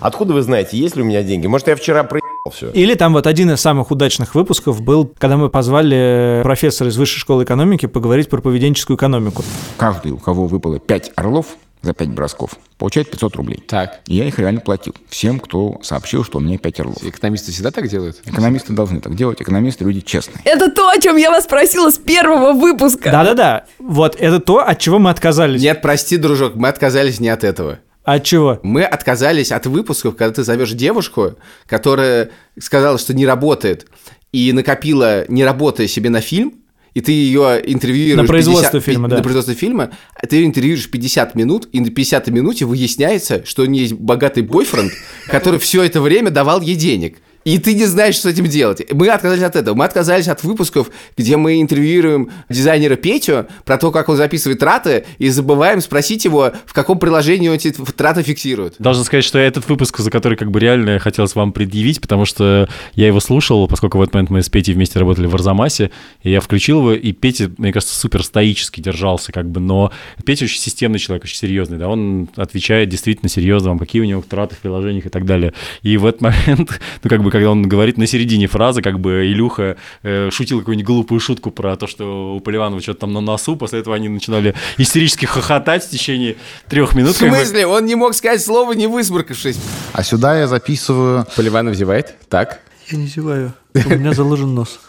[0.00, 1.46] Откуда вы знаете, есть ли у меня деньги?
[1.46, 2.70] Может, я вчера проебал все?
[2.70, 7.18] Или там вот один из самых удачных выпусков был, когда мы позвали профессора из Высшей
[7.18, 9.42] школы экономики поговорить про поведенческую экономику.
[9.78, 11.46] Каждый, у кого выпало 5 орлов
[11.82, 13.62] за 5 бросков, получает 500 рублей.
[13.66, 14.00] Так.
[14.06, 17.04] И я их реально платил всем, кто сообщил, что у меня 5 орлов.
[17.04, 18.20] Экономисты всегда так делают?
[18.24, 20.40] Экономисты должны так делать, экономисты люди честные.
[20.44, 23.10] Это то, о чем я вас спросила с первого выпуска.
[23.10, 25.62] Да-да-да, вот это то, от чего мы отказались.
[25.62, 27.78] Нет, прости, дружок, мы отказались не от этого.
[28.04, 28.60] От чего?
[28.62, 31.34] Мы отказались от выпусков, когда ты зовешь девушку,
[31.66, 33.88] которая сказала, что не работает,
[34.32, 36.54] и накопила, не работая себе на фильм,
[36.96, 38.16] и ты ее интервьюируешь...
[38.16, 39.16] На производство 50 фильма, да.
[39.18, 43.64] На производство фильма, а ты ее интервьюируешь 50 минут, и на 50 минуте выясняется, что
[43.64, 44.90] у нее есть богатый бойфренд,
[45.26, 47.18] который все это время давал ей денег.
[47.46, 48.82] И ты не знаешь, что с этим делать.
[48.92, 49.76] Мы отказались от этого.
[49.76, 55.04] Мы отказались от выпусков, где мы интервьюируем дизайнера Петю про то, как он записывает траты,
[55.18, 58.74] и забываем спросить его, в каком приложении он эти траты фиксирует.
[58.80, 62.68] Должен сказать, что этот выпуск, за который как бы реально хотелось вам предъявить, потому что
[62.94, 65.92] я его слушал, поскольку в этот момент мы с Петей вместе работали в Арзамасе,
[66.24, 69.92] и я включил его, и Петя, мне кажется, супер стоически держался, как бы, но
[70.24, 74.20] Петя очень системный человек, очень серьезный, да, он отвечает действительно серьезно вам, какие у него
[74.28, 75.52] траты в приложениях и так далее.
[75.82, 79.26] И в этот момент, ну, как бы, когда он говорит на середине фразы, как бы
[79.26, 83.56] Илюха э, шутил какую-нибудь глупую шутку про то, что у Поливанова что-то там на носу,
[83.56, 86.36] после этого они начинали истерически хохотать в течение
[86.68, 87.14] трех минут.
[87.14, 87.66] В смысле?
[87.66, 89.58] Он не мог сказать слово, не высморкавшись.
[89.92, 91.26] А сюда я записываю...
[91.36, 92.14] Поливанов зевает.
[92.28, 92.60] Так.
[92.88, 93.52] Я не зеваю.
[93.74, 94.80] У меня заложен нос.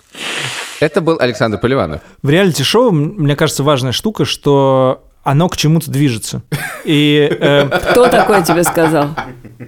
[0.80, 2.02] Это был Александр Поливанов.
[2.22, 6.44] В реалити-шоу, мне кажется, важная штука, что оно к чему-то движется.
[6.86, 9.10] И, э, Кто такое тебе сказал?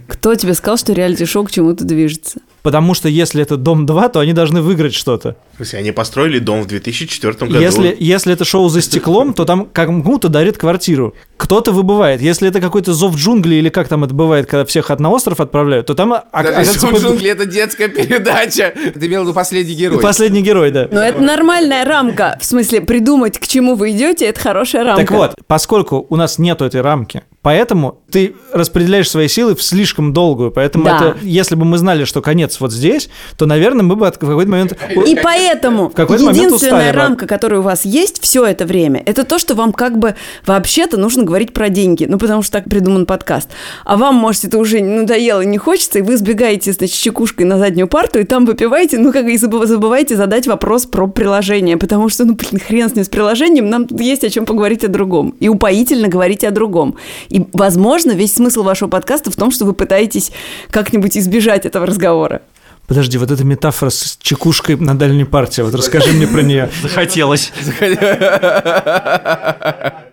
[0.08, 2.40] Кто тебе сказал, что реалити-шоу к чему-то движется?
[2.62, 5.34] Потому что если это «Дом-2», то они должны выиграть что-то.
[5.58, 7.60] То есть они построили дом в 2004 году.
[7.60, 11.14] Если, если это шоу «За стеклом», то там кому-то дарит квартиру.
[11.40, 12.22] Кто-то выбывает.
[12.22, 15.40] Если это какой-то «Зов джунгли» или как там это бывает, когда всех от на остров
[15.40, 16.12] отправляют, то там...
[16.12, 18.74] а- Да, оказывается, «Зов под- джунглей»— это детская передача.
[18.94, 20.02] Ты имел в виду «Последний герой».
[20.02, 20.90] Последний герой, да.
[20.92, 22.38] Но это нормальная рамка.
[22.42, 25.02] В смысле, придумать, к чему вы идете, это хорошая рамка.
[25.02, 30.12] Так вот, поскольку у нас нету этой рамки, поэтому ты распределяешь свои силы в слишком
[30.12, 30.52] долгую.
[30.52, 30.98] Поэтому Да.
[30.98, 34.20] это, если бы мы знали, что конец вот здесь, то, наверное, мы бы от- в
[34.20, 34.74] какой-то момент...
[35.08, 36.98] И поэтому В какой-то момент единственная бы.
[37.00, 40.98] рамка, которая у вас есть все это время, это то, что вам как бы вообще-то
[40.98, 42.06] нужно говорить про деньги.
[42.10, 43.50] Ну, потому что так придуман подкаст.
[43.86, 47.88] А вам, может, это уже надоело, не хочется, и вы сбегаете, значит, чекушкой на заднюю
[47.88, 51.78] парту, и там выпиваете, ну, как и забы- забываете задать вопрос про приложение.
[51.78, 54.84] Потому что, ну, блин, хрен с ним с приложением, нам тут есть о чем поговорить
[54.84, 55.36] о другом.
[55.40, 56.96] И упоительно говорить о другом.
[57.30, 60.32] И, возможно, весь смысл вашего подкаста в том, что вы пытаетесь
[60.72, 62.42] как-нибудь избежать этого разговора.
[62.90, 66.72] Подожди, вот эта метафора с чекушкой на дальней партии, вот расскажи мне про нее.
[66.82, 67.54] Захотелось.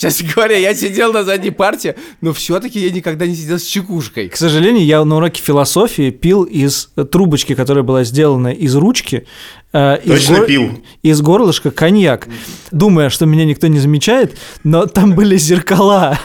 [0.00, 4.30] Честно говоря, я сидел на задней парте, но все-таки я никогда не сидел с чекушкой.
[4.30, 9.26] К сожалению, я на уроке философии пил из э, трубочки, которая была сделана из ручки.
[9.74, 10.82] э, из Точно пил?
[11.02, 12.28] Из горлышка коньяк.
[12.70, 16.18] Думая, что меня никто не замечает, но там были зеркала.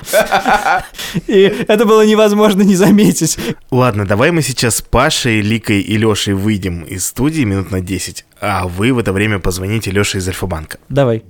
[1.28, 3.38] И это было невозможно не заметить.
[3.72, 8.26] Ладно, давай мы сейчас с Пашей, Ликой и Лешей выйдем из студии минут на 10,
[8.40, 10.78] а вы в это время позвоните Леше из Альфа-банка.
[10.88, 11.24] Давай.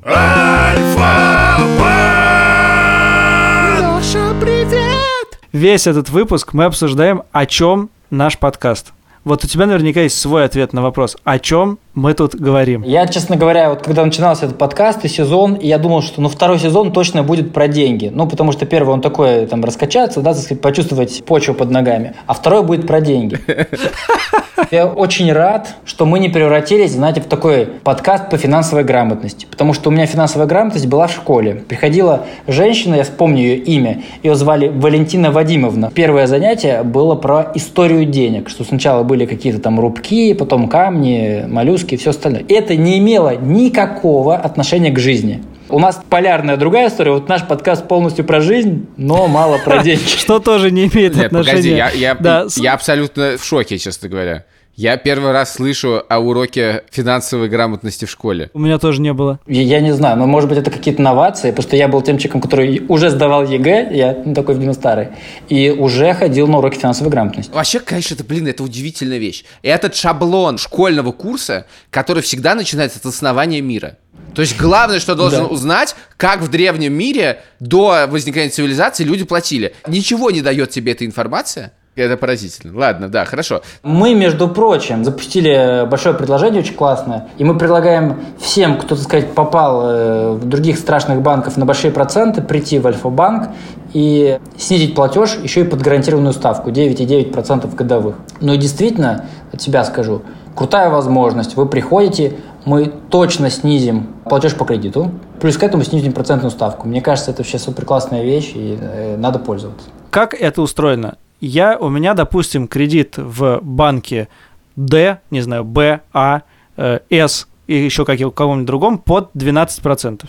[5.55, 8.91] Весь этот выпуск мы обсуждаем, о чем наш подкаст.
[9.23, 12.83] Вот у тебя наверняка есть свой ответ на вопрос, о чем мы тут говорим.
[12.83, 16.59] Я, честно говоря, вот когда начинался этот подкаст и сезон, я думал, что ну второй
[16.59, 18.11] сезон точно будет про деньги.
[18.13, 22.13] Ну, потому что первый он такой, там, раскачаться, да, сказать, почувствовать почву под ногами.
[22.27, 23.39] А второй будет про деньги.
[24.71, 29.45] Я очень рад, что мы не превратились, знаете, в такой подкаст по финансовой грамотности.
[29.49, 31.63] Потому что у меня финансовая грамотность была в школе.
[31.67, 35.91] Приходила женщина, я вспомню ее имя, ее звали Валентина Вадимовна.
[35.93, 41.84] Первое занятие было про историю денег, что сначала были какие-то там рубки, потом камни, моллюски
[41.93, 42.43] и все остальное.
[42.49, 45.43] Это не имело никакого отношения к жизни.
[45.69, 47.11] У нас полярно другая история.
[47.11, 50.03] Вот наш подкаст полностью про жизнь, но мало про деньги.
[50.17, 51.85] Что тоже не имеет Нет, отношения.
[52.15, 54.45] погоди, я абсолютно в шоке, честно говоря.
[54.75, 58.49] Я первый раз слышу о уроке финансовой грамотности в школе.
[58.53, 59.39] У меня тоже не было.
[59.47, 61.51] Я, я не знаю, но может быть это какие-то новации.
[61.51, 65.09] Просто я был тем человеком, который уже сдавал ЕГЭ, я ну, такой, видимо, старый,
[65.47, 67.53] и уже ходил на уроки финансовой грамотности.
[67.53, 69.45] Вообще, конечно, это, блин, это удивительная вещь.
[69.61, 73.97] И этот шаблон школьного курса, который всегда начинается с основания мира.
[74.33, 75.45] То есть главное, что должен Да.
[75.45, 79.73] узнать, как в древнем мире до возникновения цивилизации люди платили.
[79.87, 81.71] Ничего не дает тебе эта информация.
[81.95, 82.77] Это поразительно.
[82.77, 83.61] Ладно, да, хорошо.
[83.83, 89.31] Мы, между прочим, запустили большое предложение очень классное, и мы предлагаем всем, кто, так сказать,
[89.33, 93.49] попал э, в других страшных банков на большие проценты, прийти в Альфа-банк
[93.93, 98.15] и снизить платеж еще и под гарантированную ставку 9,9% годовых.
[98.41, 100.21] Ну и действительно, от себя скажу,
[100.53, 101.55] крутая возможность.
[101.55, 102.33] Вы приходите,
[102.65, 106.89] мы точно снизим платеж по кредиту, плюс к этому снизим процентную ставку.
[106.89, 109.87] Мне кажется, это вообще супер классная вещь, и э, надо пользоваться.
[110.09, 111.15] Как это устроено?
[111.41, 114.27] Я, у меня, допустим, кредит в банке
[114.75, 116.41] D, не знаю, B, A,
[116.77, 120.25] э, S и еще как кого-нибудь другом под 12%.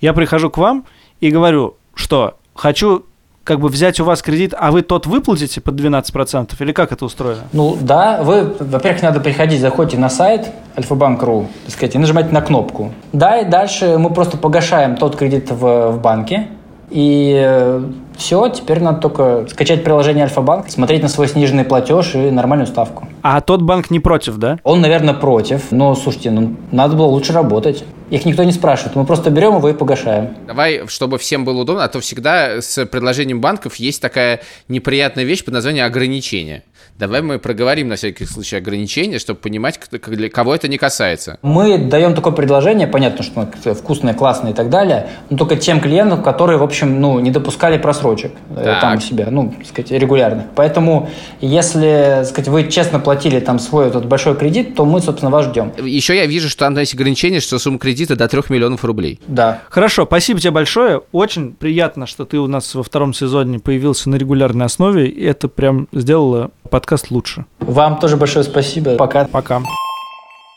[0.00, 0.84] Я прихожу к вам
[1.20, 3.04] и говорю, что хочу
[3.44, 6.54] как бы взять у вас кредит, а вы тот выплатите под 12%?
[6.60, 7.42] Или как это устроено?
[7.52, 12.42] Ну да, вы, во-первых, надо приходить, заходите на сайт альфа-банк.ру, так сказать, и нажимаете на
[12.42, 12.92] кнопку.
[13.12, 16.48] Да, и дальше мы просто погашаем тот кредит в, в банке,
[16.90, 17.80] и
[18.20, 23.08] все, теперь надо только скачать приложение Альфа-банк, смотреть на свой сниженный платеж и нормальную ставку.
[23.22, 24.58] А тот банк не против, да?
[24.62, 27.84] Он, наверное, против, но, слушайте, ну, надо было лучше работать.
[28.10, 30.36] Их никто не спрашивает, мы просто берем его и погашаем.
[30.46, 35.44] Давай, чтобы всем было удобно, а то всегда с предложением банков есть такая неприятная вещь
[35.44, 36.64] под названием ограничение.
[37.00, 41.38] Давай мы проговорим на всякий случай ограничения, чтобы понимать, для кого это не касается.
[41.40, 45.80] Мы даем такое предложение, понятно, что оно вкусное, классное и так далее, но только тем
[45.80, 48.80] клиентам, которые, в общем, ну, не допускали просрочек э, Так.
[48.82, 50.44] там у себя, ну, так сказать, регулярных.
[50.54, 51.08] Поэтому,
[51.40, 55.46] если, так сказать, вы честно платили там свой этот большой кредит, то мы, собственно, вас
[55.46, 55.72] ждем.
[55.82, 59.20] Еще я вижу, что там есть ограничение, что сумма кредита до 3 миллионов рублей.
[59.26, 59.62] Да.
[59.70, 61.00] Хорошо, спасибо тебе большое.
[61.12, 65.06] Очень приятно, что ты у нас во втором сезоне появился на регулярной основе.
[65.06, 67.44] И это прям сделало подкаст лучше.
[67.58, 68.96] Вам тоже большое спасибо.
[68.96, 69.24] Пока.
[69.24, 69.62] Пока.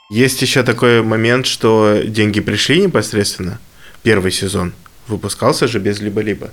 [0.09, 3.59] Есть еще такой момент, что деньги пришли непосредственно.
[4.03, 4.73] Первый сезон
[5.07, 6.49] выпускался же без либо-либо.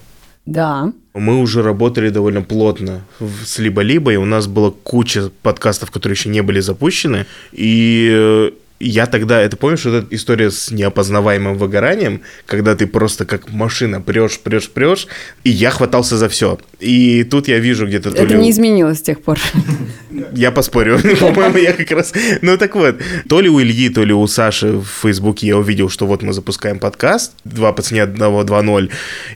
[0.46, 0.92] Да.
[1.14, 3.02] Мы уже работали довольно плотно
[3.44, 7.26] с либо-либо, и у нас была куча подкастов, которые еще не были запущены.
[7.52, 13.26] И э, я тогда, это помнишь, вот эта история с неопознаваемым выгоранием, когда ты просто
[13.26, 15.06] как машина прешь, прешь, прешь,
[15.44, 16.58] и я хватался за все.
[16.80, 18.10] И тут я вижу где-то...
[18.10, 19.38] то Это ли не изменилось с тех пор.
[20.32, 20.98] я поспорю.
[21.20, 22.14] По-моему, я как раз...
[22.40, 22.96] Ну так вот,
[23.28, 26.32] то ли у Ильи, то ли у Саши в Фейсбуке я увидел, что вот мы
[26.32, 28.90] запускаем подкаст «Два по цене одного, 2.0»,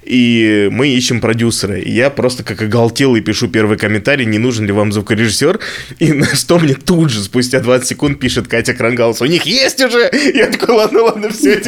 [0.04, 1.78] и мы ищем продюсера.
[1.78, 5.60] И я просто как оголтел и пишу первый комментарий, не нужен ли вам звукорежиссер,
[5.98, 9.82] и на что мне тут же, спустя 20 секунд, пишет Катя Крангаус, у них есть
[9.82, 10.10] уже!
[10.34, 11.60] Я такой, ладно, ладно, все.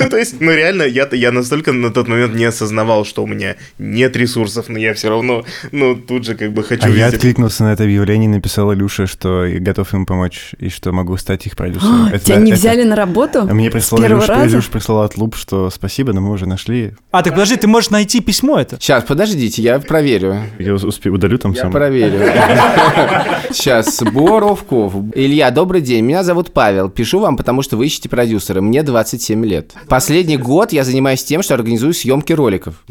[0.00, 3.26] Ну, то есть, ну реально, я, я настолько на тот момент не осознавал, что у
[3.26, 7.06] меня нет ресурсов, но я все равно, ну, тут же как бы хочу А я
[7.06, 11.16] откликнулся на это объявление и написал Илюше, что я готов им помочь и что могу
[11.16, 12.06] стать их продюсером.
[12.06, 13.40] Это- Тебя не это- взяли на работу?
[13.40, 14.28] А Мне прислал Илюш?
[14.28, 16.92] Илюш прислал отлуп, что спасибо, но мы уже нашли.
[17.10, 18.76] А, так подожди, ты можешь найти письмо это?
[18.80, 20.36] Сейчас, подождите, я проверю.
[20.58, 21.72] Я успе- удалю там Я сам.
[21.72, 22.18] проверю.
[23.52, 24.94] Сейчас, Боровков.
[25.14, 26.04] Илья, добрый день.
[26.04, 26.88] Меня зовут Павел.
[27.00, 28.60] Пишу вам, потому что вы ищете продюсера.
[28.60, 29.72] Мне 27 лет.
[29.88, 32.84] Последний год я занимаюсь тем, что организую съемки роликов.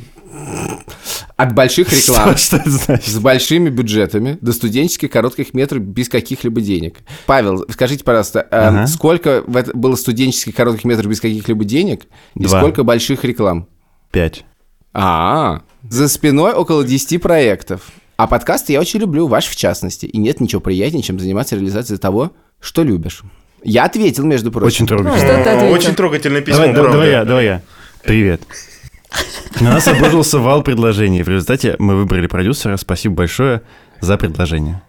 [1.38, 3.06] От больших реклам Что- что это значит?
[3.06, 6.98] с большими бюджетами до студенческих коротких метров без каких-либо денег.
[7.28, 8.88] Павел, скажите, пожалуйста, э, Ага.
[8.88, 12.62] сколько в это было студенческих коротких метров без каких-либо денег и Два.
[12.62, 13.67] сколько больших реклам?
[14.10, 14.43] Пять.
[14.91, 17.91] А, за спиной около 10 проектов.
[18.17, 20.08] А подкасты я очень люблю, ваш в частности.
[20.08, 23.22] И нет ничего приятнее, чем заниматься реализацией того, что любишь.
[23.63, 24.67] Я ответил, между прочим.
[24.67, 25.17] Очень трогательно.
[25.17, 25.74] Что ты ответил?
[25.74, 26.91] Очень трогательное письмо, Давай, да- правда.
[26.93, 27.62] давай я, давай я.
[28.04, 28.41] Привет.
[29.60, 31.24] На нас обрушился вал предложений.
[31.24, 32.78] В результате мы выбрали продюсера.
[32.78, 33.62] Спасибо большое
[34.02, 34.82] за предложение.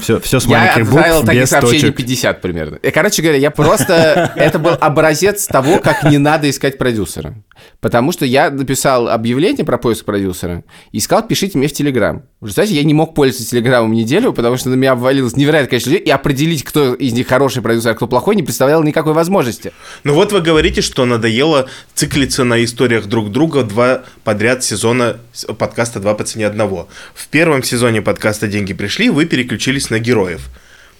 [0.00, 1.96] Все, все с Я маленьких отправил букв, таких без сообщений точек.
[1.96, 2.76] 50 примерно.
[2.76, 4.32] И, короче говоря, я просто...
[4.36, 7.34] Это был образец того, как не надо искать продюсера.
[7.80, 12.22] Потому что я написал объявление про поиск продюсера и сказал, пишите мне в Телеграм.
[12.40, 15.90] В результате я не мог пользоваться Телеграмом неделю, потому что на меня обвалилось невероятное количество
[15.90, 19.72] людей, и определить, кто из них хороший продюсер, а кто плохой, не представляло никакой возможности.
[20.04, 25.18] Ну вот вы говорите, что надоело циклиться на историях друг друга два подряд сезона
[25.58, 26.88] подкаста «Два по цене одного».
[27.14, 30.48] В первом сезоне подкаста «Деньги пришли» вы переключились на героев.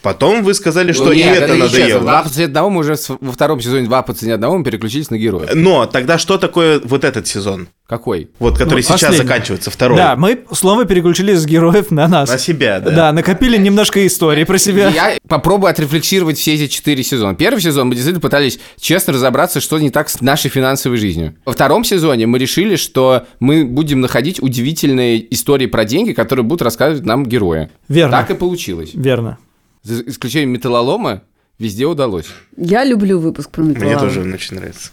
[0.08, 2.00] Потом вы сказали, что и Нет, это надоело.
[2.00, 5.10] Два по цене одного мы уже во втором сезоне два по цене одного мы переключились
[5.10, 5.50] на героя.
[5.52, 7.68] Но тогда что такое вот этот сезон?
[7.86, 8.30] Какой?
[8.38, 9.18] Вот, который Ну, сейчас последний.
[9.26, 9.98] заканчивается, второй.
[9.98, 12.30] Да, мы снова переключились с героев на нас.
[12.30, 12.90] На себя, да.
[12.90, 14.88] Да, накопили немножко истории про себя.
[14.88, 17.34] Я попробую отрефлексировать все эти четыре сезона.
[17.34, 21.34] Первый сезон мы действительно пытались честно разобраться, что не так с нашей финансовой жизнью.
[21.44, 26.62] Во втором сезоне мы решили, что мы будем находить удивительные истории про деньги, которые будут
[26.62, 27.68] рассказывать нам герои.
[27.88, 28.16] Верно.
[28.18, 28.90] Так и получилось.
[28.94, 29.36] Верно.
[29.82, 31.22] За исключением металлолома,
[31.58, 32.26] везде удалось.
[32.56, 34.00] Я люблю выпуск про Мне металлолом.
[34.00, 34.90] тоже очень нравится.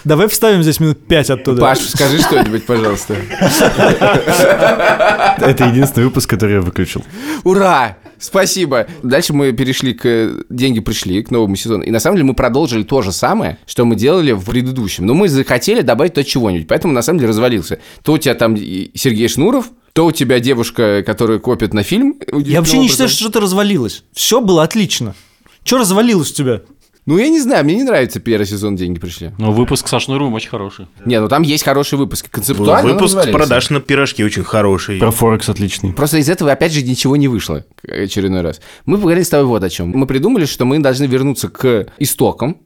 [0.04, 1.62] Давай вставим здесь минут пять оттуда.
[1.62, 3.14] Паш, скажи что-нибудь, пожалуйста.
[5.40, 7.04] Это единственный выпуск, который я выключил.
[7.44, 7.98] Ура!
[8.22, 8.88] Спасибо.
[9.04, 11.84] Дальше мы перешли к «Деньги пришли», к новому сезону.
[11.84, 15.06] И на самом деле мы продолжили то же самое, что мы делали в предыдущем.
[15.06, 17.80] Но мы захотели добавить то чего-нибудь, поэтому на самом деле развалился.
[18.04, 22.16] То у тебя там Сергей Шнуров, то у тебя девушка, которая копит на фильм.
[22.32, 24.04] Я вообще не считаю, что что-то развалилось.
[24.14, 25.16] Все было отлично.
[25.64, 26.62] Что развалилось у тебя?
[27.08, 29.32] Ну, я не знаю, мне не нравится первый сезон «Деньги пришли».
[29.40, 30.88] Ну, выпуск со Шнуровым очень хороший.
[31.04, 32.30] Не, ну там есть хорошие выпуски.
[32.30, 35.00] Концептуально он Выпуск продаж на пирожки очень хороший.
[35.00, 35.94] Про Форекс отличный.
[35.94, 38.62] Просто из этого, опять же, ничего не вышло к- очередной раз.
[38.86, 39.90] Мы поговорили с тобой вот о чем.
[39.90, 42.58] Мы придумали, что мы должны вернуться к истокам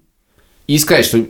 [0.67, 1.25] и сказать, что...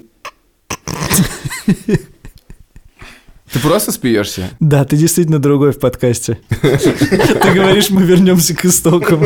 [3.52, 4.50] Ты просто смеешься?
[4.60, 6.40] Да, ты действительно другой в подкасте.
[6.62, 9.26] Ты говоришь, мы вернемся к истокам.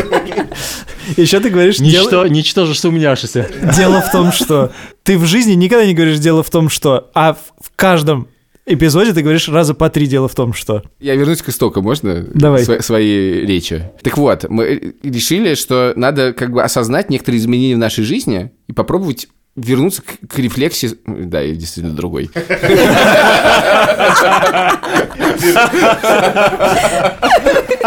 [1.18, 3.48] Еще ты говоришь, Ничто, ничто же сумняшися.
[3.78, 4.72] дело в том, что
[5.04, 8.28] ты в жизни никогда не говоришь дело в том, что, а в, каждом
[8.66, 10.84] эпизоде ты говоришь раза по три дело в том, что.
[11.00, 12.26] Я вернусь к истоку, можно?
[12.34, 12.64] Давай.
[12.64, 13.90] Сво- своей речи.
[14.04, 18.74] Так вот, мы решили, что надо как бы осознать некоторые изменения в нашей жизни и
[18.74, 20.92] попробовать вернуться к, к рефлексии...
[21.06, 22.30] Да, я действительно другой.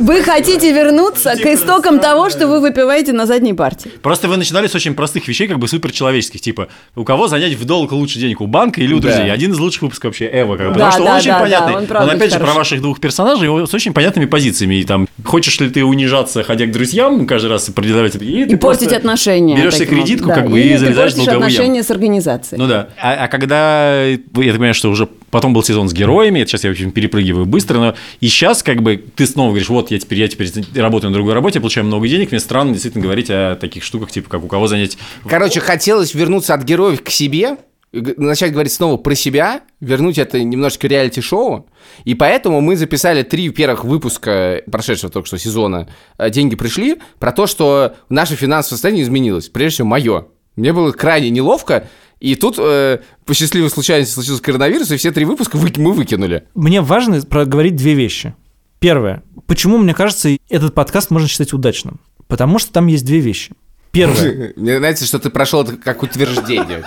[0.00, 3.90] Вы хотите вернуться к истокам того, что вы выпиваете на задней партии.
[4.02, 7.64] Просто вы начинали с очень простых вещей, как бы суперчеловеческих, типа у кого занять в
[7.64, 9.30] долг лучше денег, у банка или у друзей.
[9.30, 10.78] Один из лучших выпусков вообще Эва, как бы.
[10.78, 11.98] Да, потому что да, он очень понятный.
[12.02, 14.76] он опять же про ваших двух персонажей он с очень понятными позициями.
[14.76, 18.92] И там хочешь ли ты унижаться, ходя к друзьям каждый раз и продавать И портить
[18.92, 19.56] отношения.
[19.56, 22.60] Берешь себе кредитку, как бы, и залезаешь в долговую отношения с организацией.
[22.60, 22.88] Ну да.
[23.00, 26.64] А, а когда, я так понимаю, что уже потом был сезон с героями, это сейчас
[26.64, 30.18] я очень перепрыгиваю быстро, но и сейчас как бы ты снова говоришь, вот я теперь,
[30.18, 33.82] я теперь работаю на другой работе, получаю много денег, мне странно действительно говорить о таких
[33.84, 34.98] штуках, типа как у кого занять...
[35.28, 37.58] Короче, хотелось вернуться от героев к себе,
[37.92, 41.66] начать говорить снова про себя, вернуть это немножечко реалити-шоу.
[42.04, 45.88] И поэтому мы записали три первых выпуска прошедшего только что сезона
[46.18, 49.48] э, «Деньги пришли» про то, что наше финансовое состояние изменилось.
[49.48, 50.26] Прежде всего, мое.
[50.56, 51.88] Мне было крайне неловко,
[52.20, 56.44] и тут э, по счастливой случайности случился коронавирус, и все три выпуска вы- мы выкинули.
[56.54, 58.34] Мне важно проговорить две вещи.
[58.78, 59.22] Первое.
[59.46, 62.00] Почему, мне кажется, этот подкаст можно считать удачным?
[62.28, 63.52] Потому что там есть две вещи.
[63.90, 64.52] Первое.
[64.56, 66.84] Мне нравится, что ты прошел это как утверждение.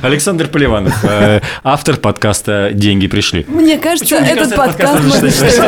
[0.00, 3.44] Александр Поливанов, э, автор подкаста «Деньги пришли».
[3.48, 5.60] Мне кажется, этот подкаст можно считать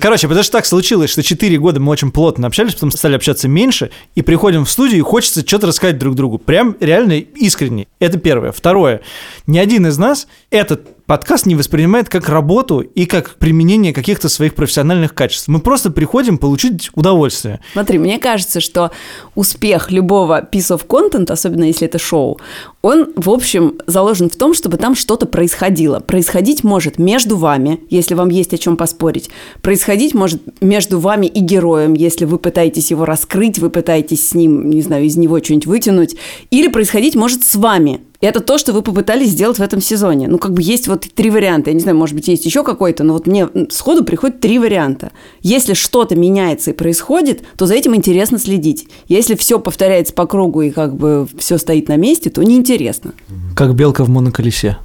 [0.00, 3.48] Короче, потому что так случилось, что 4 года мы очень плотно общались, потом стали общаться
[3.48, 6.36] меньше, и приходим в студию, и хочется что-то рассказать друг другу.
[6.36, 7.86] Прям реально искренне.
[8.00, 8.52] Это первое.
[8.52, 9.00] Второе.
[9.46, 14.54] Ни один из нас этот подкаст не воспринимает как работу и как применение каких-то своих
[14.54, 15.48] профессиональных качеств.
[15.48, 17.60] Мы просто приходим получить удовольствие.
[17.72, 18.90] Смотри, мне кажется, что
[19.34, 22.40] успех любого piece of content, особенно если это шоу,
[22.82, 26.00] он, в общем, заложен в том, чтобы там что-то происходило.
[26.00, 29.30] Происходить может между вами, если вам есть о чем поспорить.
[29.62, 34.70] Происходить может между вами и героем, если вы пытаетесь его раскрыть, вы пытаетесь с ним,
[34.70, 36.16] не знаю, из него что-нибудь вытянуть.
[36.50, 38.00] Или происходить может с вами.
[38.24, 40.28] И это то, что вы попытались сделать в этом сезоне.
[40.28, 41.68] Ну, как бы есть вот три варианта.
[41.68, 45.12] Я не знаю, может быть, есть еще какой-то, но вот мне сходу приходит три варианта.
[45.42, 48.88] Если что-то меняется и происходит, то за этим интересно следить.
[49.08, 53.12] Если все повторяется по кругу и как бы все стоит на месте, то неинтересно.
[53.54, 54.78] Как белка в моноколесе.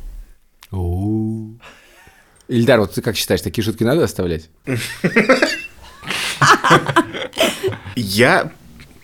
[2.49, 4.49] Ильдар, вот ты как считаешь, такие шутки надо оставлять?
[7.95, 8.52] Я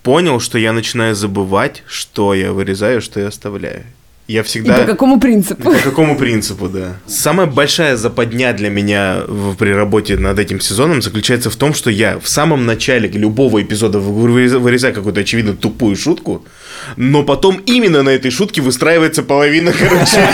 [0.03, 3.85] понял, что я начинаю забывать, что я вырезаю, что я оставляю.
[4.27, 4.79] Я И всегда...
[4.79, 5.71] по какому принципу?
[5.71, 6.95] По какому принципу, да.
[7.05, 11.91] Самая большая западня для меня в, при работе над этим сезоном заключается в том, что
[11.91, 16.43] я в самом начале любого эпизода вырез- вырезаю какую-то очевидно тупую шутку,
[16.95, 20.27] но потом именно на этой шутке выстраивается половина, короче.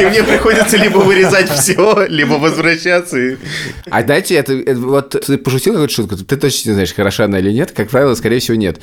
[0.00, 3.36] И мне приходится либо вырезать все, либо возвращаться.
[3.90, 7.38] А знаете, это, это вот ты пошутил какую-то шутку, ты точно не знаешь, хороша она
[7.38, 7.72] или нет.
[7.72, 8.80] Как правило, скорее всего, нет.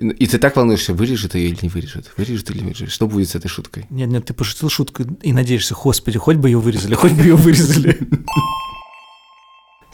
[0.00, 2.90] И ты так волнуешься, вырежет ее или не вырежет, вырежет или не вырежет.
[2.90, 3.86] Что будет с этой шуткой?
[3.90, 7.36] Нет, нет, ты пошутил шутку и надеешься, господи, хоть бы ее вырезали, хоть бы ее
[7.36, 7.98] вырезали.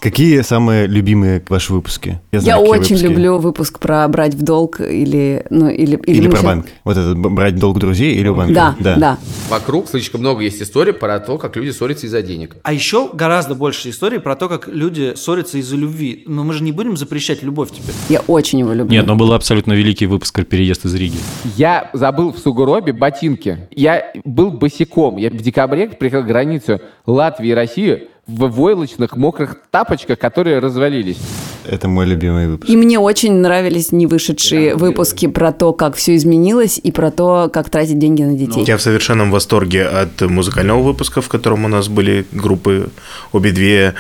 [0.00, 2.20] Какие самые любимые ваши выпуски?
[2.32, 3.04] Я знаю, какие очень выпуски.
[3.04, 5.44] люблю выпуск про брать в долг или...
[5.50, 6.66] Ну, или, Или мы про щас- банк.
[6.84, 8.74] Вот этот брать долг друзей или у банка?
[8.80, 9.18] Да, да.
[9.50, 12.56] Вокруг слишком много есть историй про то, как люди ссорятся из-за денег.
[12.62, 16.24] А еще гораздо больше историй про то, как люди ссорятся из-за любви.
[16.26, 17.94] Но мы же не будем запрещать любовь теперь.
[18.08, 18.90] Я очень его люблю.
[18.90, 21.18] Нет, но был абсолютно великий выпуск про переезд из Риги.
[21.56, 23.68] Я забыл в Сугуробе ботинки.
[23.70, 25.18] Я был босиком.
[25.18, 31.18] Я в декабре приехал к границу Латвии и России в войлочных мокрых тапочках, которые развалились.
[31.66, 32.70] Это мой любимый выпуск.
[32.70, 37.50] И мне очень нравились не вышедшие выпуски про то, как все изменилось, и про то,
[37.52, 38.64] как тратить деньги на детей.
[38.64, 42.90] Я в совершенном восторге от музыкального выпуска, в котором у нас были группы
[43.32, 43.94] обе две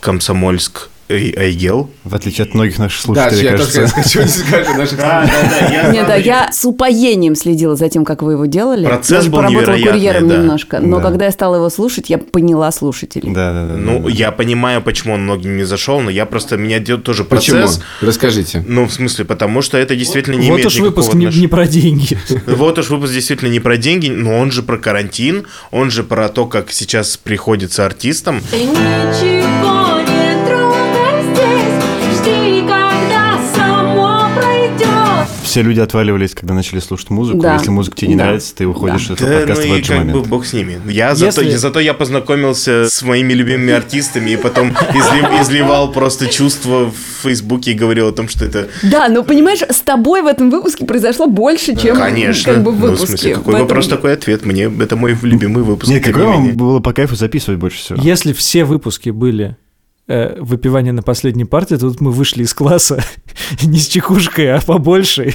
[0.00, 1.90] Комсомольск Айгел.
[2.04, 3.80] В отличие от многих наших Да, слушателей, я кажется.
[3.86, 4.98] только скажу, не скажу наших
[5.92, 8.86] Нет, да, я с упоением следила за тем, как вы его делали.
[8.86, 10.36] Процесс я был поработала курьером да.
[10.36, 10.80] немножко.
[10.80, 11.04] Но Да.
[11.04, 13.32] когда я стала его слушать, я поняла слушателей.
[13.32, 13.74] Да, да, да.
[13.76, 17.58] Ну, я понимаю, почему он многим не зашел, но я просто, меня делает тоже Почему?
[17.60, 17.80] процесс.
[18.00, 18.64] Расскажите.
[18.66, 21.46] Ну, в смысле, потому что это действительно не вот имеет уж никакого выпуск не, не
[21.46, 22.18] про деньги.
[22.46, 26.28] Вот уж выпуск действительно не про деньги, но он же про карантин, он же про
[26.28, 28.40] то, как сейчас приходится артистам.
[28.52, 29.75] Ничего
[35.56, 37.38] Все люди отваливались, когда начали слушать музыку.
[37.40, 37.54] Да.
[37.54, 38.24] Если музыка тебе не Да.
[38.24, 40.18] нравится, ты уходишь из Да, этого подкаста ну в и этот же как момент.
[40.18, 40.80] бы бог с ними.
[40.86, 46.26] Я зато, Если- зато я познакомился с моими любимыми артистами и потом изли- изливал просто
[46.26, 50.26] чувства в Фейсбуке и говорил о том, что это Да, но понимаешь, с тобой в
[50.26, 52.52] этом выпуске произошло больше, чем Конечно.
[52.52, 53.06] как бы в Ну, в выпуске.
[53.06, 54.44] смысле, какой Поэтому- вопрос, такой ответ.
[54.44, 55.90] Мне это мой любимый выпуск.
[55.90, 57.98] Нет, какой не вам было по кайфу записывать больше всего?
[58.02, 59.56] Если все выпуски были
[60.08, 63.02] э, выпивание на последней партии, тут мы вышли из класса
[63.62, 65.34] не с чекушкой, а побольше.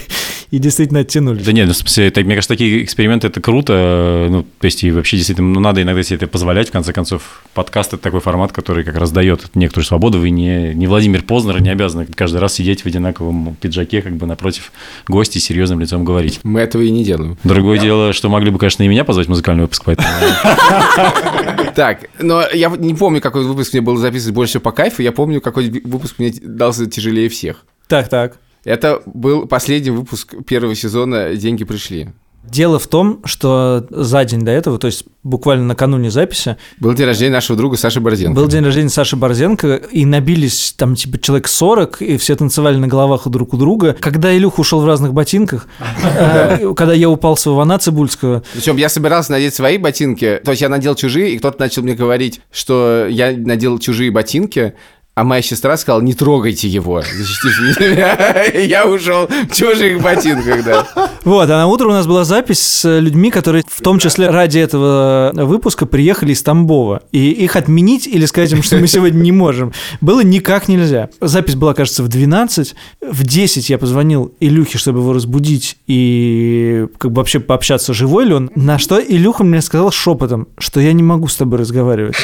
[0.52, 1.42] и действительно оттянули.
[1.44, 3.74] Да нет, ну, в смысле, это, мне кажется, такие эксперименты это круто.
[3.76, 6.70] э, Ну, то есть, и вообще действительно, ну, надо иногда себе это позволять.
[6.70, 10.20] В конце концов, подкаст это такой формат, который как раз дает некоторую свободу.
[10.20, 14.26] Вы не, не Владимир Познер, не обязаны каждый раз сидеть в одинаковом пиджаке, как бы
[14.26, 14.72] напротив
[15.08, 16.40] гостей с серьезным лицом говорить.
[16.44, 17.38] Мы этого и не делаем.
[17.44, 20.08] Другое дело, что могли бы, конечно, и меня позвать в музыкальный выпуск, поэтому...
[21.76, 25.02] Так, но я не помню, какой выпуск мне было записывать больше по кайфу.
[25.02, 27.66] Я помню, какой выпуск мне дался тяжелее всех.
[27.88, 28.38] Так, так.
[28.64, 32.10] Это был последний выпуск первого сезона «Деньги пришли».
[32.44, 37.06] Дело в том, что за день до этого, то есть буквально накануне записи, Был день
[37.06, 38.36] рождения нашего друга Саши Борзенко.
[38.36, 42.88] был день рождения Саши Борзенко, и набились там типа человек 40, и все танцевали на
[42.88, 43.96] головах у друг у друга.
[44.00, 45.68] Когда Илюха ушел в разных ботинках,
[46.04, 50.62] э, когда я упал с Ивана Цибульского, Причем я собирался надеть свои ботинки, то есть
[50.62, 54.74] я надел чужие, и кто-то начал мне говорить, что я надел чужие ботинки,
[55.14, 58.44] а моя сестра сказала, не трогайте его, защитите меня.
[58.64, 60.88] Я ушел в чужих ботинках, да.
[61.26, 64.60] Вот, а на утро у нас была запись с людьми, которые в том числе ради
[64.60, 67.04] этого выпуска приехали из Тамбова.
[67.12, 71.10] И их отменить или сказать им, что мы сегодня не можем, было никак нельзя.
[71.20, 72.74] Запись была, кажется, в 12.
[73.02, 78.34] В 10 я позвонил Илюхе, чтобы его разбудить и как бы вообще пообщаться, живой ли
[78.34, 78.50] он.
[78.56, 82.16] На что Илюха мне сказал шепотом, что я не могу с тобой разговаривать.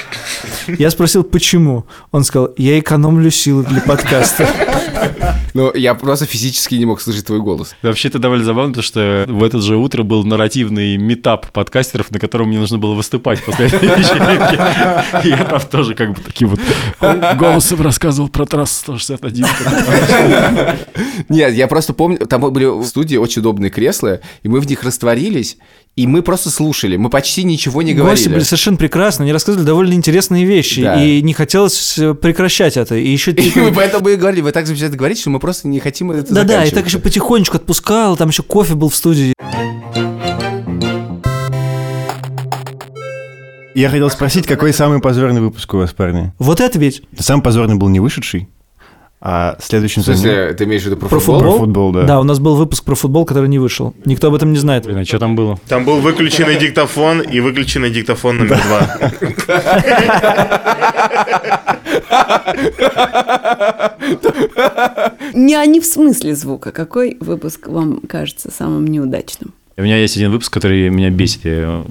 [0.78, 1.86] Я спросил, почему.
[2.12, 4.48] Он сказал, я экономлю силы для подкаста.
[5.54, 7.76] Ну, я просто физически не мог слышать твой голос.
[7.82, 12.20] Вообще это довольно забавно, потому что в это же утро был нарративный метап подкастеров, на
[12.20, 15.26] котором мне нужно было выступать после этой вечеринки.
[15.26, 16.60] И я там тоже как бы таким вот
[17.38, 19.46] голосом рассказывал про трассу 161.
[21.30, 24.84] Нет, я просто помню, там были в студии очень удобные кресла, и мы в них
[24.84, 25.58] растворились,
[25.98, 28.30] и мы просто слушали, мы почти ничего не Гости говорили.
[28.36, 31.04] были совершенно прекрасны, они рассказывали довольно интересные вещи, Да.
[31.04, 32.96] и не хотелось э, прекращать это.
[32.96, 35.80] И еще И мы поэтому и говорили, вы так замечательно говорите, что мы просто не
[35.80, 39.34] хотим это Да-да, и так еще потихонечку отпускал, там еще кофе был в студии.
[43.74, 46.32] Я хотел спросить, какой самый позорный выпуск у вас, парни?
[46.40, 47.04] Вот это ведь.
[47.18, 48.48] Самый позорный был не вышедший,
[49.20, 51.40] а следующим В смысле, ты имеешь в виду про, Про футбол?
[51.40, 51.58] футбол?
[51.58, 52.04] Про футбол, да.
[52.04, 53.96] Да, у нас был выпуск про футбол, который не вышел.
[54.06, 54.86] Никто об этом не знает.
[54.86, 55.60] Блин, а что там было?
[55.68, 59.12] Там был выключенный диктофон и выключенный диктофон номер два.
[65.34, 66.72] Не, а не в смысле звука.
[66.72, 69.54] Какой выпуск вам кажется самым неудачным?
[69.80, 71.84] У меня есть один выпуск, который меня бесит э,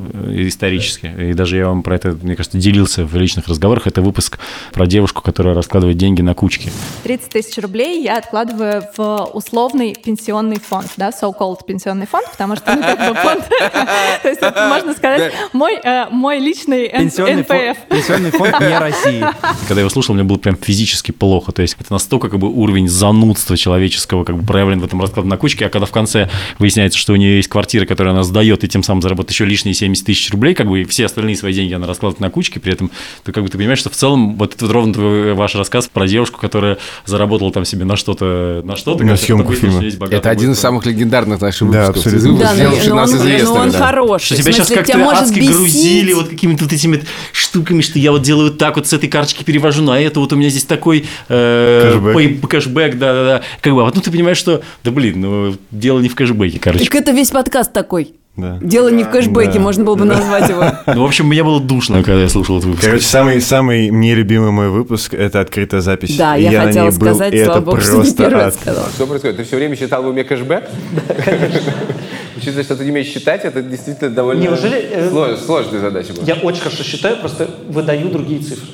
[0.48, 1.06] исторически.
[1.06, 3.86] И даже я вам про это, мне кажется, делился в личных разговорах.
[3.86, 4.40] Это выпуск
[4.72, 6.72] про девушку, которая раскладывает деньги на кучки.
[7.04, 12.74] 30 тысяч рублей я откладываю в условный пенсионный фонд, да, so-called пенсионный фонд, потому что,
[12.74, 13.44] ну, как бы фонд,
[14.22, 17.88] то есть это, можно сказать, мой, э, мой личный Пенсионный фонд- НПФ.
[17.88, 19.24] пенсионный фонд не России.
[19.68, 21.52] Когда я его слушал, мне было прям физически плохо.
[21.52, 25.28] То есть это настолько как бы уровень занудства человеческого как бы проявлен в этом раскладе
[25.28, 26.28] на кучке, а когда в конце
[26.58, 29.74] выясняется, что у нее есть квартира, которую она сдает, и тем самым заработает еще лишние
[29.74, 32.72] 70 тысяч рублей, как бы и все остальные свои деньги она раскладывает на кучке, при
[32.72, 32.90] этом
[33.24, 35.88] ты как бы ты понимаешь, что в целом вот это вот ровно твой, ваш рассказ
[35.92, 39.04] про девушку, которая заработала там себе на что-то, на что-то.
[39.04, 39.82] На съемку фильма.
[40.10, 42.06] Это один из самых легендарных наших Да, выпусков.
[42.14, 42.30] абсолютно.
[42.30, 43.78] Выпуск, Да, но- сделавший но нас он- известными, но он да.
[43.78, 44.24] хороший.
[44.34, 45.52] Что тебя сейчас как-то адски бесить.
[45.56, 47.02] грузили вот какими-то вот этими
[47.32, 50.36] штуками, что я вот делаю так, вот с этой карточки перевожу на это, вот у
[50.36, 53.42] меня здесь такой э, кэшбэк, да-да-да.
[53.60, 56.84] Как бы, а потом ты понимаешь, что, да блин, ну, дело не в кэшбэке, короче.
[56.84, 58.14] Так это весь подкаст такой.
[58.36, 58.58] Да.
[58.60, 59.60] Дело не в кэшбэке, Да.
[59.60, 60.62] можно было бы назвать его.
[60.94, 62.84] Ну, в общем, мне было душно, когда я слушал этот выпуск.
[62.84, 66.16] Короче, самый, самый мне любимый мой выпуск– это открытая запись.
[66.18, 68.54] Да, я на хотела был, сказать, и слава это богу, что не просто первый ад.
[68.54, 68.84] сказал.
[68.94, 69.36] Что происходит?
[69.38, 70.64] Ты все время считал в уме кэшбэк?
[72.36, 76.26] Учитывая, что ты не умеешь считать, это действительно довольно Неужели, э, слож- сложная задача была.
[76.26, 78.66] Я очень хорошо считаю, просто выдаю другие цифры.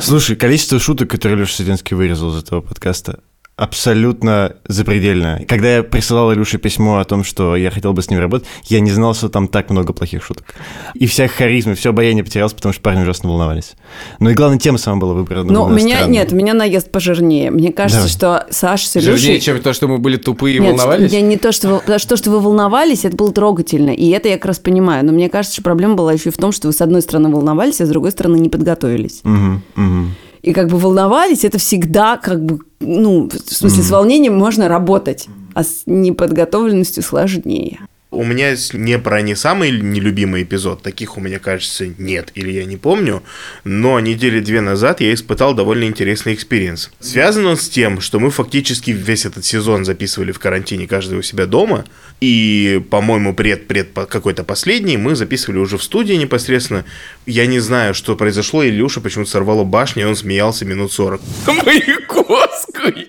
[0.00, 3.18] Слушай, количество шуток, которые Леша Сиденский вырезал из этого подкаста,
[3.56, 5.40] абсолютно запредельно.
[5.46, 8.80] Когда я присылал Илюше письмо о том, что я хотел бы с ним работать, я
[8.80, 10.54] не знал, что там так много плохих шуток.
[10.94, 13.74] И вся харизма, все обаяние потерялось, потому что парни ужасно волновались.
[14.18, 15.52] Ну и главное, тема сама была выбрана.
[15.52, 16.12] Но у меня, странная.
[16.12, 17.52] нет, у меня наезд пожирнее.
[17.52, 18.42] Мне кажется, Давай.
[18.42, 19.40] что Саша с Жирнее, Илюшей...
[19.40, 21.12] чем то, что мы были тупые и Нет, волновались?
[21.12, 24.08] я не то, что вы, потому что то, что вы волновались, это было трогательно, и
[24.10, 25.04] это я как раз понимаю.
[25.04, 27.28] Но мне кажется, что проблема была еще и в том, что вы с одной стороны
[27.30, 29.20] волновались, а с другой стороны не подготовились.
[29.22, 30.14] Мгм, мгм.
[30.44, 35.26] И как бы волновались, это всегда как бы, ну, в смысле, с волнением можно работать,
[35.54, 37.80] а с неподготовленностью сложнее.
[38.14, 42.64] У меня не про не самый нелюбимый эпизод, таких у меня, кажется, нет, или я
[42.64, 43.24] не помню,
[43.64, 46.90] но недели две назад я испытал довольно интересный experience.
[47.00, 51.22] Связан он с тем, что мы фактически весь этот сезон записывали в карантине каждый у
[51.22, 51.84] себя дома,
[52.20, 56.84] и, по-моему, пред-пред какой-то последний мы записывали уже в студии непосредственно.
[57.26, 61.20] Я не знаю, что произошло, Илюша почему-то сорвало башню, и он смеялся минут 40.
[61.46, 63.08] Маяковскую.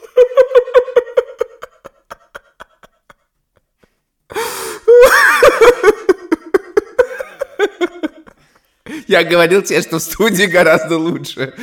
[9.07, 11.53] Я говорил тебе, что в студии гораздо лучше.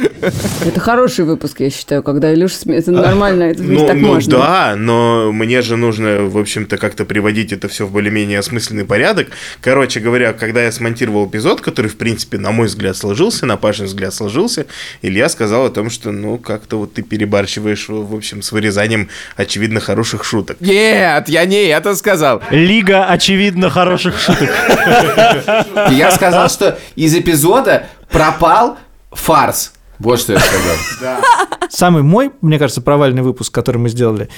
[0.65, 2.91] Это хороший выпуск, я считаю, когда Илюша смеется.
[2.93, 4.33] Это нормально, это Ну, так ну можно.
[4.39, 9.29] да, но мне же нужно, в общем-то, как-то приводить это все в более-менее осмысленный порядок.
[9.61, 13.87] Короче говоря, когда я смонтировал эпизод, который, в принципе, на мой взгляд, сложился, на Пашин
[13.87, 14.67] взгляд сложился,
[15.03, 19.81] Илья сказал о том, что, ну, как-то вот ты перебарщиваешь, в общем, с вырезанием очевидно
[19.81, 20.57] хороших шуток.
[20.61, 22.43] Нет, я не это сказал.
[22.51, 24.49] Лига, очевидно, хороших шуток.
[25.91, 28.79] Я сказал, что из эпизода пропал
[29.13, 29.73] фарс.
[29.99, 31.17] Вот что я сказал.
[31.71, 34.29] Самый мой, мне кажется, провальный выпуск, который мы сделали,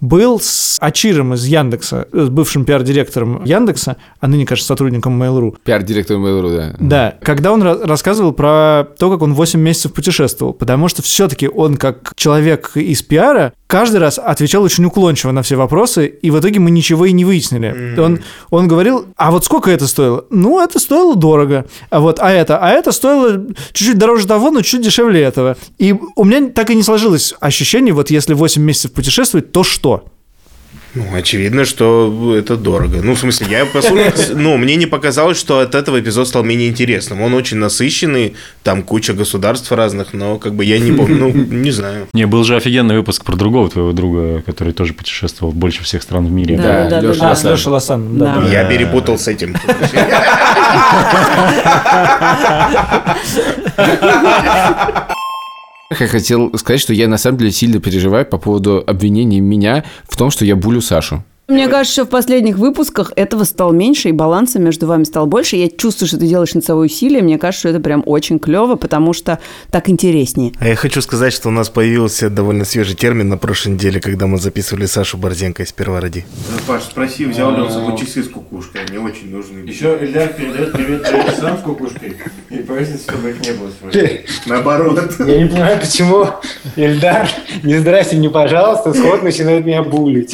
[0.00, 5.56] был с Ачиром из Яндекса, э, с бывшим пиар-директором Яндекса, а ныне, кажется, сотрудником Mail.ru.
[5.64, 6.76] Пиар-директор Mail.ru, да.
[6.78, 11.48] Да, когда он ра- рассказывал про то, как он 8 месяцев путешествовал, потому что все-таки
[11.48, 16.38] он, как человек из пиара, каждый раз отвечал очень уклончиво на все вопросы, и в
[16.38, 17.98] итоге мы ничего и не выяснили.
[17.98, 18.20] Он,
[18.50, 20.26] он говорил, а вот сколько это стоило?
[20.30, 21.66] Ну, это стоило дорого.
[21.90, 22.58] А вот, а это?
[22.58, 25.56] А это стоило чуть-чуть дороже того, но чуть дешевле этого.
[25.78, 30.04] И у меня так и не сложилось ощущение, вот если 8 месяцев путешествовать, то что?
[30.94, 33.00] Ну, очевидно, что это дорого.
[33.02, 36.44] Ну, в смысле, я по сути, ну, мне не показалось, что от этого эпизод стал
[36.44, 37.20] менее интересным.
[37.20, 41.72] Он очень насыщенный, там куча государств разных, но как бы я не помню, ну, не
[41.72, 42.06] знаю.
[42.12, 46.02] Не, был же офигенный выпуск про другого твоего друга, который тоже путешествовал в больше всех
[46.02, 46.56] стран в мире.
[46.56, 47.34] Да, да, да, А, да.
[47.34, 48.36] с Лешей Лосаном, да.
[48.36, 48.48] Да.
[48.48, 49.54] Я перепутал с этим.
[55.90, 60.16] Я хотел сказать, что я на самом деле сильно переживаю по поводу обвинений меня в
[60.16, 61.24] том, что я булю Сашу.
[61.46, 65.56] Мне кажется, что в последних выпусках этого стало меньше, и баланса между вами стал больше.
[65.56, 67.20] Я чувствую, что ты делаешь над собой усилия.
[67.20, 69.38] Мне кажется, что это прям очень клево, потому что
[69.70, 70.52] так интереснее.
[70.58, 74.26] А я хочу сказать, что у нас появился довольно свежий термин на прошлой неделе, когда
[74.26, 76.24] мы записывали Сашу Борзенко из «Первого ради».
[76.50, 79.68] Ну, Паш, спроси, взял ли он с собой часы с кукушкой, они очень нужны.
[79.68, 81.06] Еще Ильдар передает привет
[81.38, 82.16] сам с кукушкой
[82.48, 84.22] и просит, чтобы их не было сегодня.
[84.46, 84.98] Наоборот.
[85.18, 86.26] Я не понимаю, почему
[86.76, 87.28] Ильдар,
[87.62, 90.32] не здрасте, не пожалуйста, сход начинает меня булить.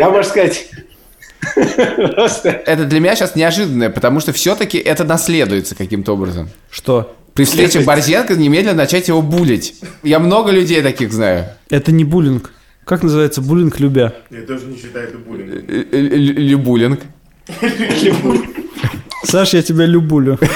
[0.00, 0.66] Я, можно сказать.
[2.66, 6.48] Это для меня сейчас неожиданное, потому что все-таки это наследуется каким-то образом.
[6.70, 7.14] Что?
[7.34, 9.74] При встрече Борзенко немедленно начать его булить.
[10.02, 11.46] Я много людей таких знаю.
[11.70, 12.50] Это не буллинг.
[12.84, 14.12] Как называется буллинг любя?
[14.30, 15.58] Я тоже не считаю это буллингом.
[15.68, 17.00] Э, э, лю- Любулинг.
[19.24, 20.38] Саш, я тебя любулю.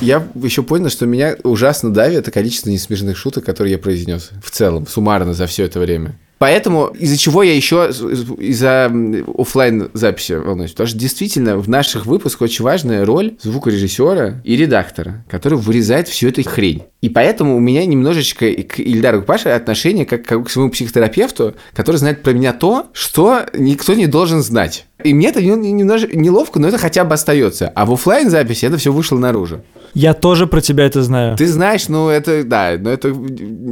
[0.00, 4.50] Я еще понял, что меня ужасно давит это количество несмешных шуток, которые я произнес в
[4.50, 6.18] целом, суммарно за все это время.
[6.38, 7.90] Поэтому из-за чего я еще
[8.38, 8.92] из-за
[9.36, 10.70] офлайн записи волнуюсь?
[10.70, 16.28] Потому что действительно в наших выпусках очень важная роль звукорежиссера и редактора, который вырезает всю
[16.28, 16.84] эту хрень.
[17.00, 21.96] И поэтому у меня немножечко к Ильдару Паше отношение как, как к своему психотерапевту, который
[21.98, 24.86] знает про меня то, что никто не должен знать.
[25.04, 27.68] И мне это нем- немножко неловко, но это хотя бы остается.
[27.72, 29.60] А в офлайн записи это все вышло наружу.
[29.94, 31.36] Я тоже про тебя это знаю.
[31.36, 33.14] Ты знаешь, ну это, да, но это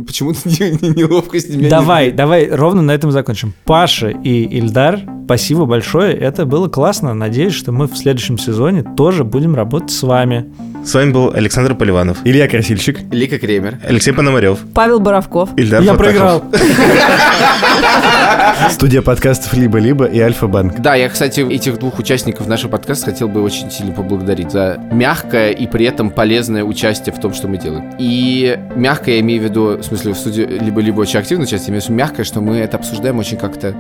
[0.07, 3.55] почему-то не- не- неловкость меня не- Давай, давай ровно на этом закончим.
[3.65, 6.15] Паша и Ильдар, спасибо большое.
[6.17, 7.13] Это было классно.
[7.13, 10.47] Надеюсь, что мы в следующем сезоне тоже будем работать с вами.
[10.87, 12.19] С вами был Александр Поливанов.
[12.23, 13.01] Илья Красильщик.
[13.11, 13.81] Лика Кремер.
[13.85, 14.61] Алексей Пономарев.
[14.73, 15.51] Павел Боровков.
[15.57, 15.99] Ильдар Я Фатахов.
[15.99, 16.45] проиграл.
[18.71, 20.79] Студия подкастов «Либо-либо» и «Альфа-банк».
[20.79, 25.51] Да, я, кстати, этих двух участников нашего подкаста хотел бы очень сильно поблагодарить за мягкое
[25.51, 27.93] и при этом полезное участие в том, что мы делаем.
[27.99, 31.71] И мягкое я имею в виду, в смысле, в студии либо-либо очень активное участие, я
[31.71, 33.75] имею в виду мягкое, что мы это обсуждаем очень как-то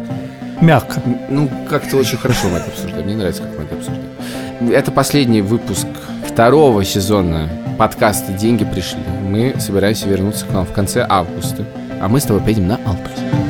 [0.60, 1.00] Мягко.
[1.28, 3.06] Ну, как-то очень хорошо мы это обсуждаем.
[3.06, 4.72] Мне нравится, как мы это обсуждаем.
[4.72, 5.86] Это последний выпуск
[6.36, 9.00] второго сезона подкаста «Деньги пришли».
[9.22, 11.64] Мы собираемся вернуться к вам в конце августа.
[11.98, 13.45] А мы с тобой поедем на Алпрес.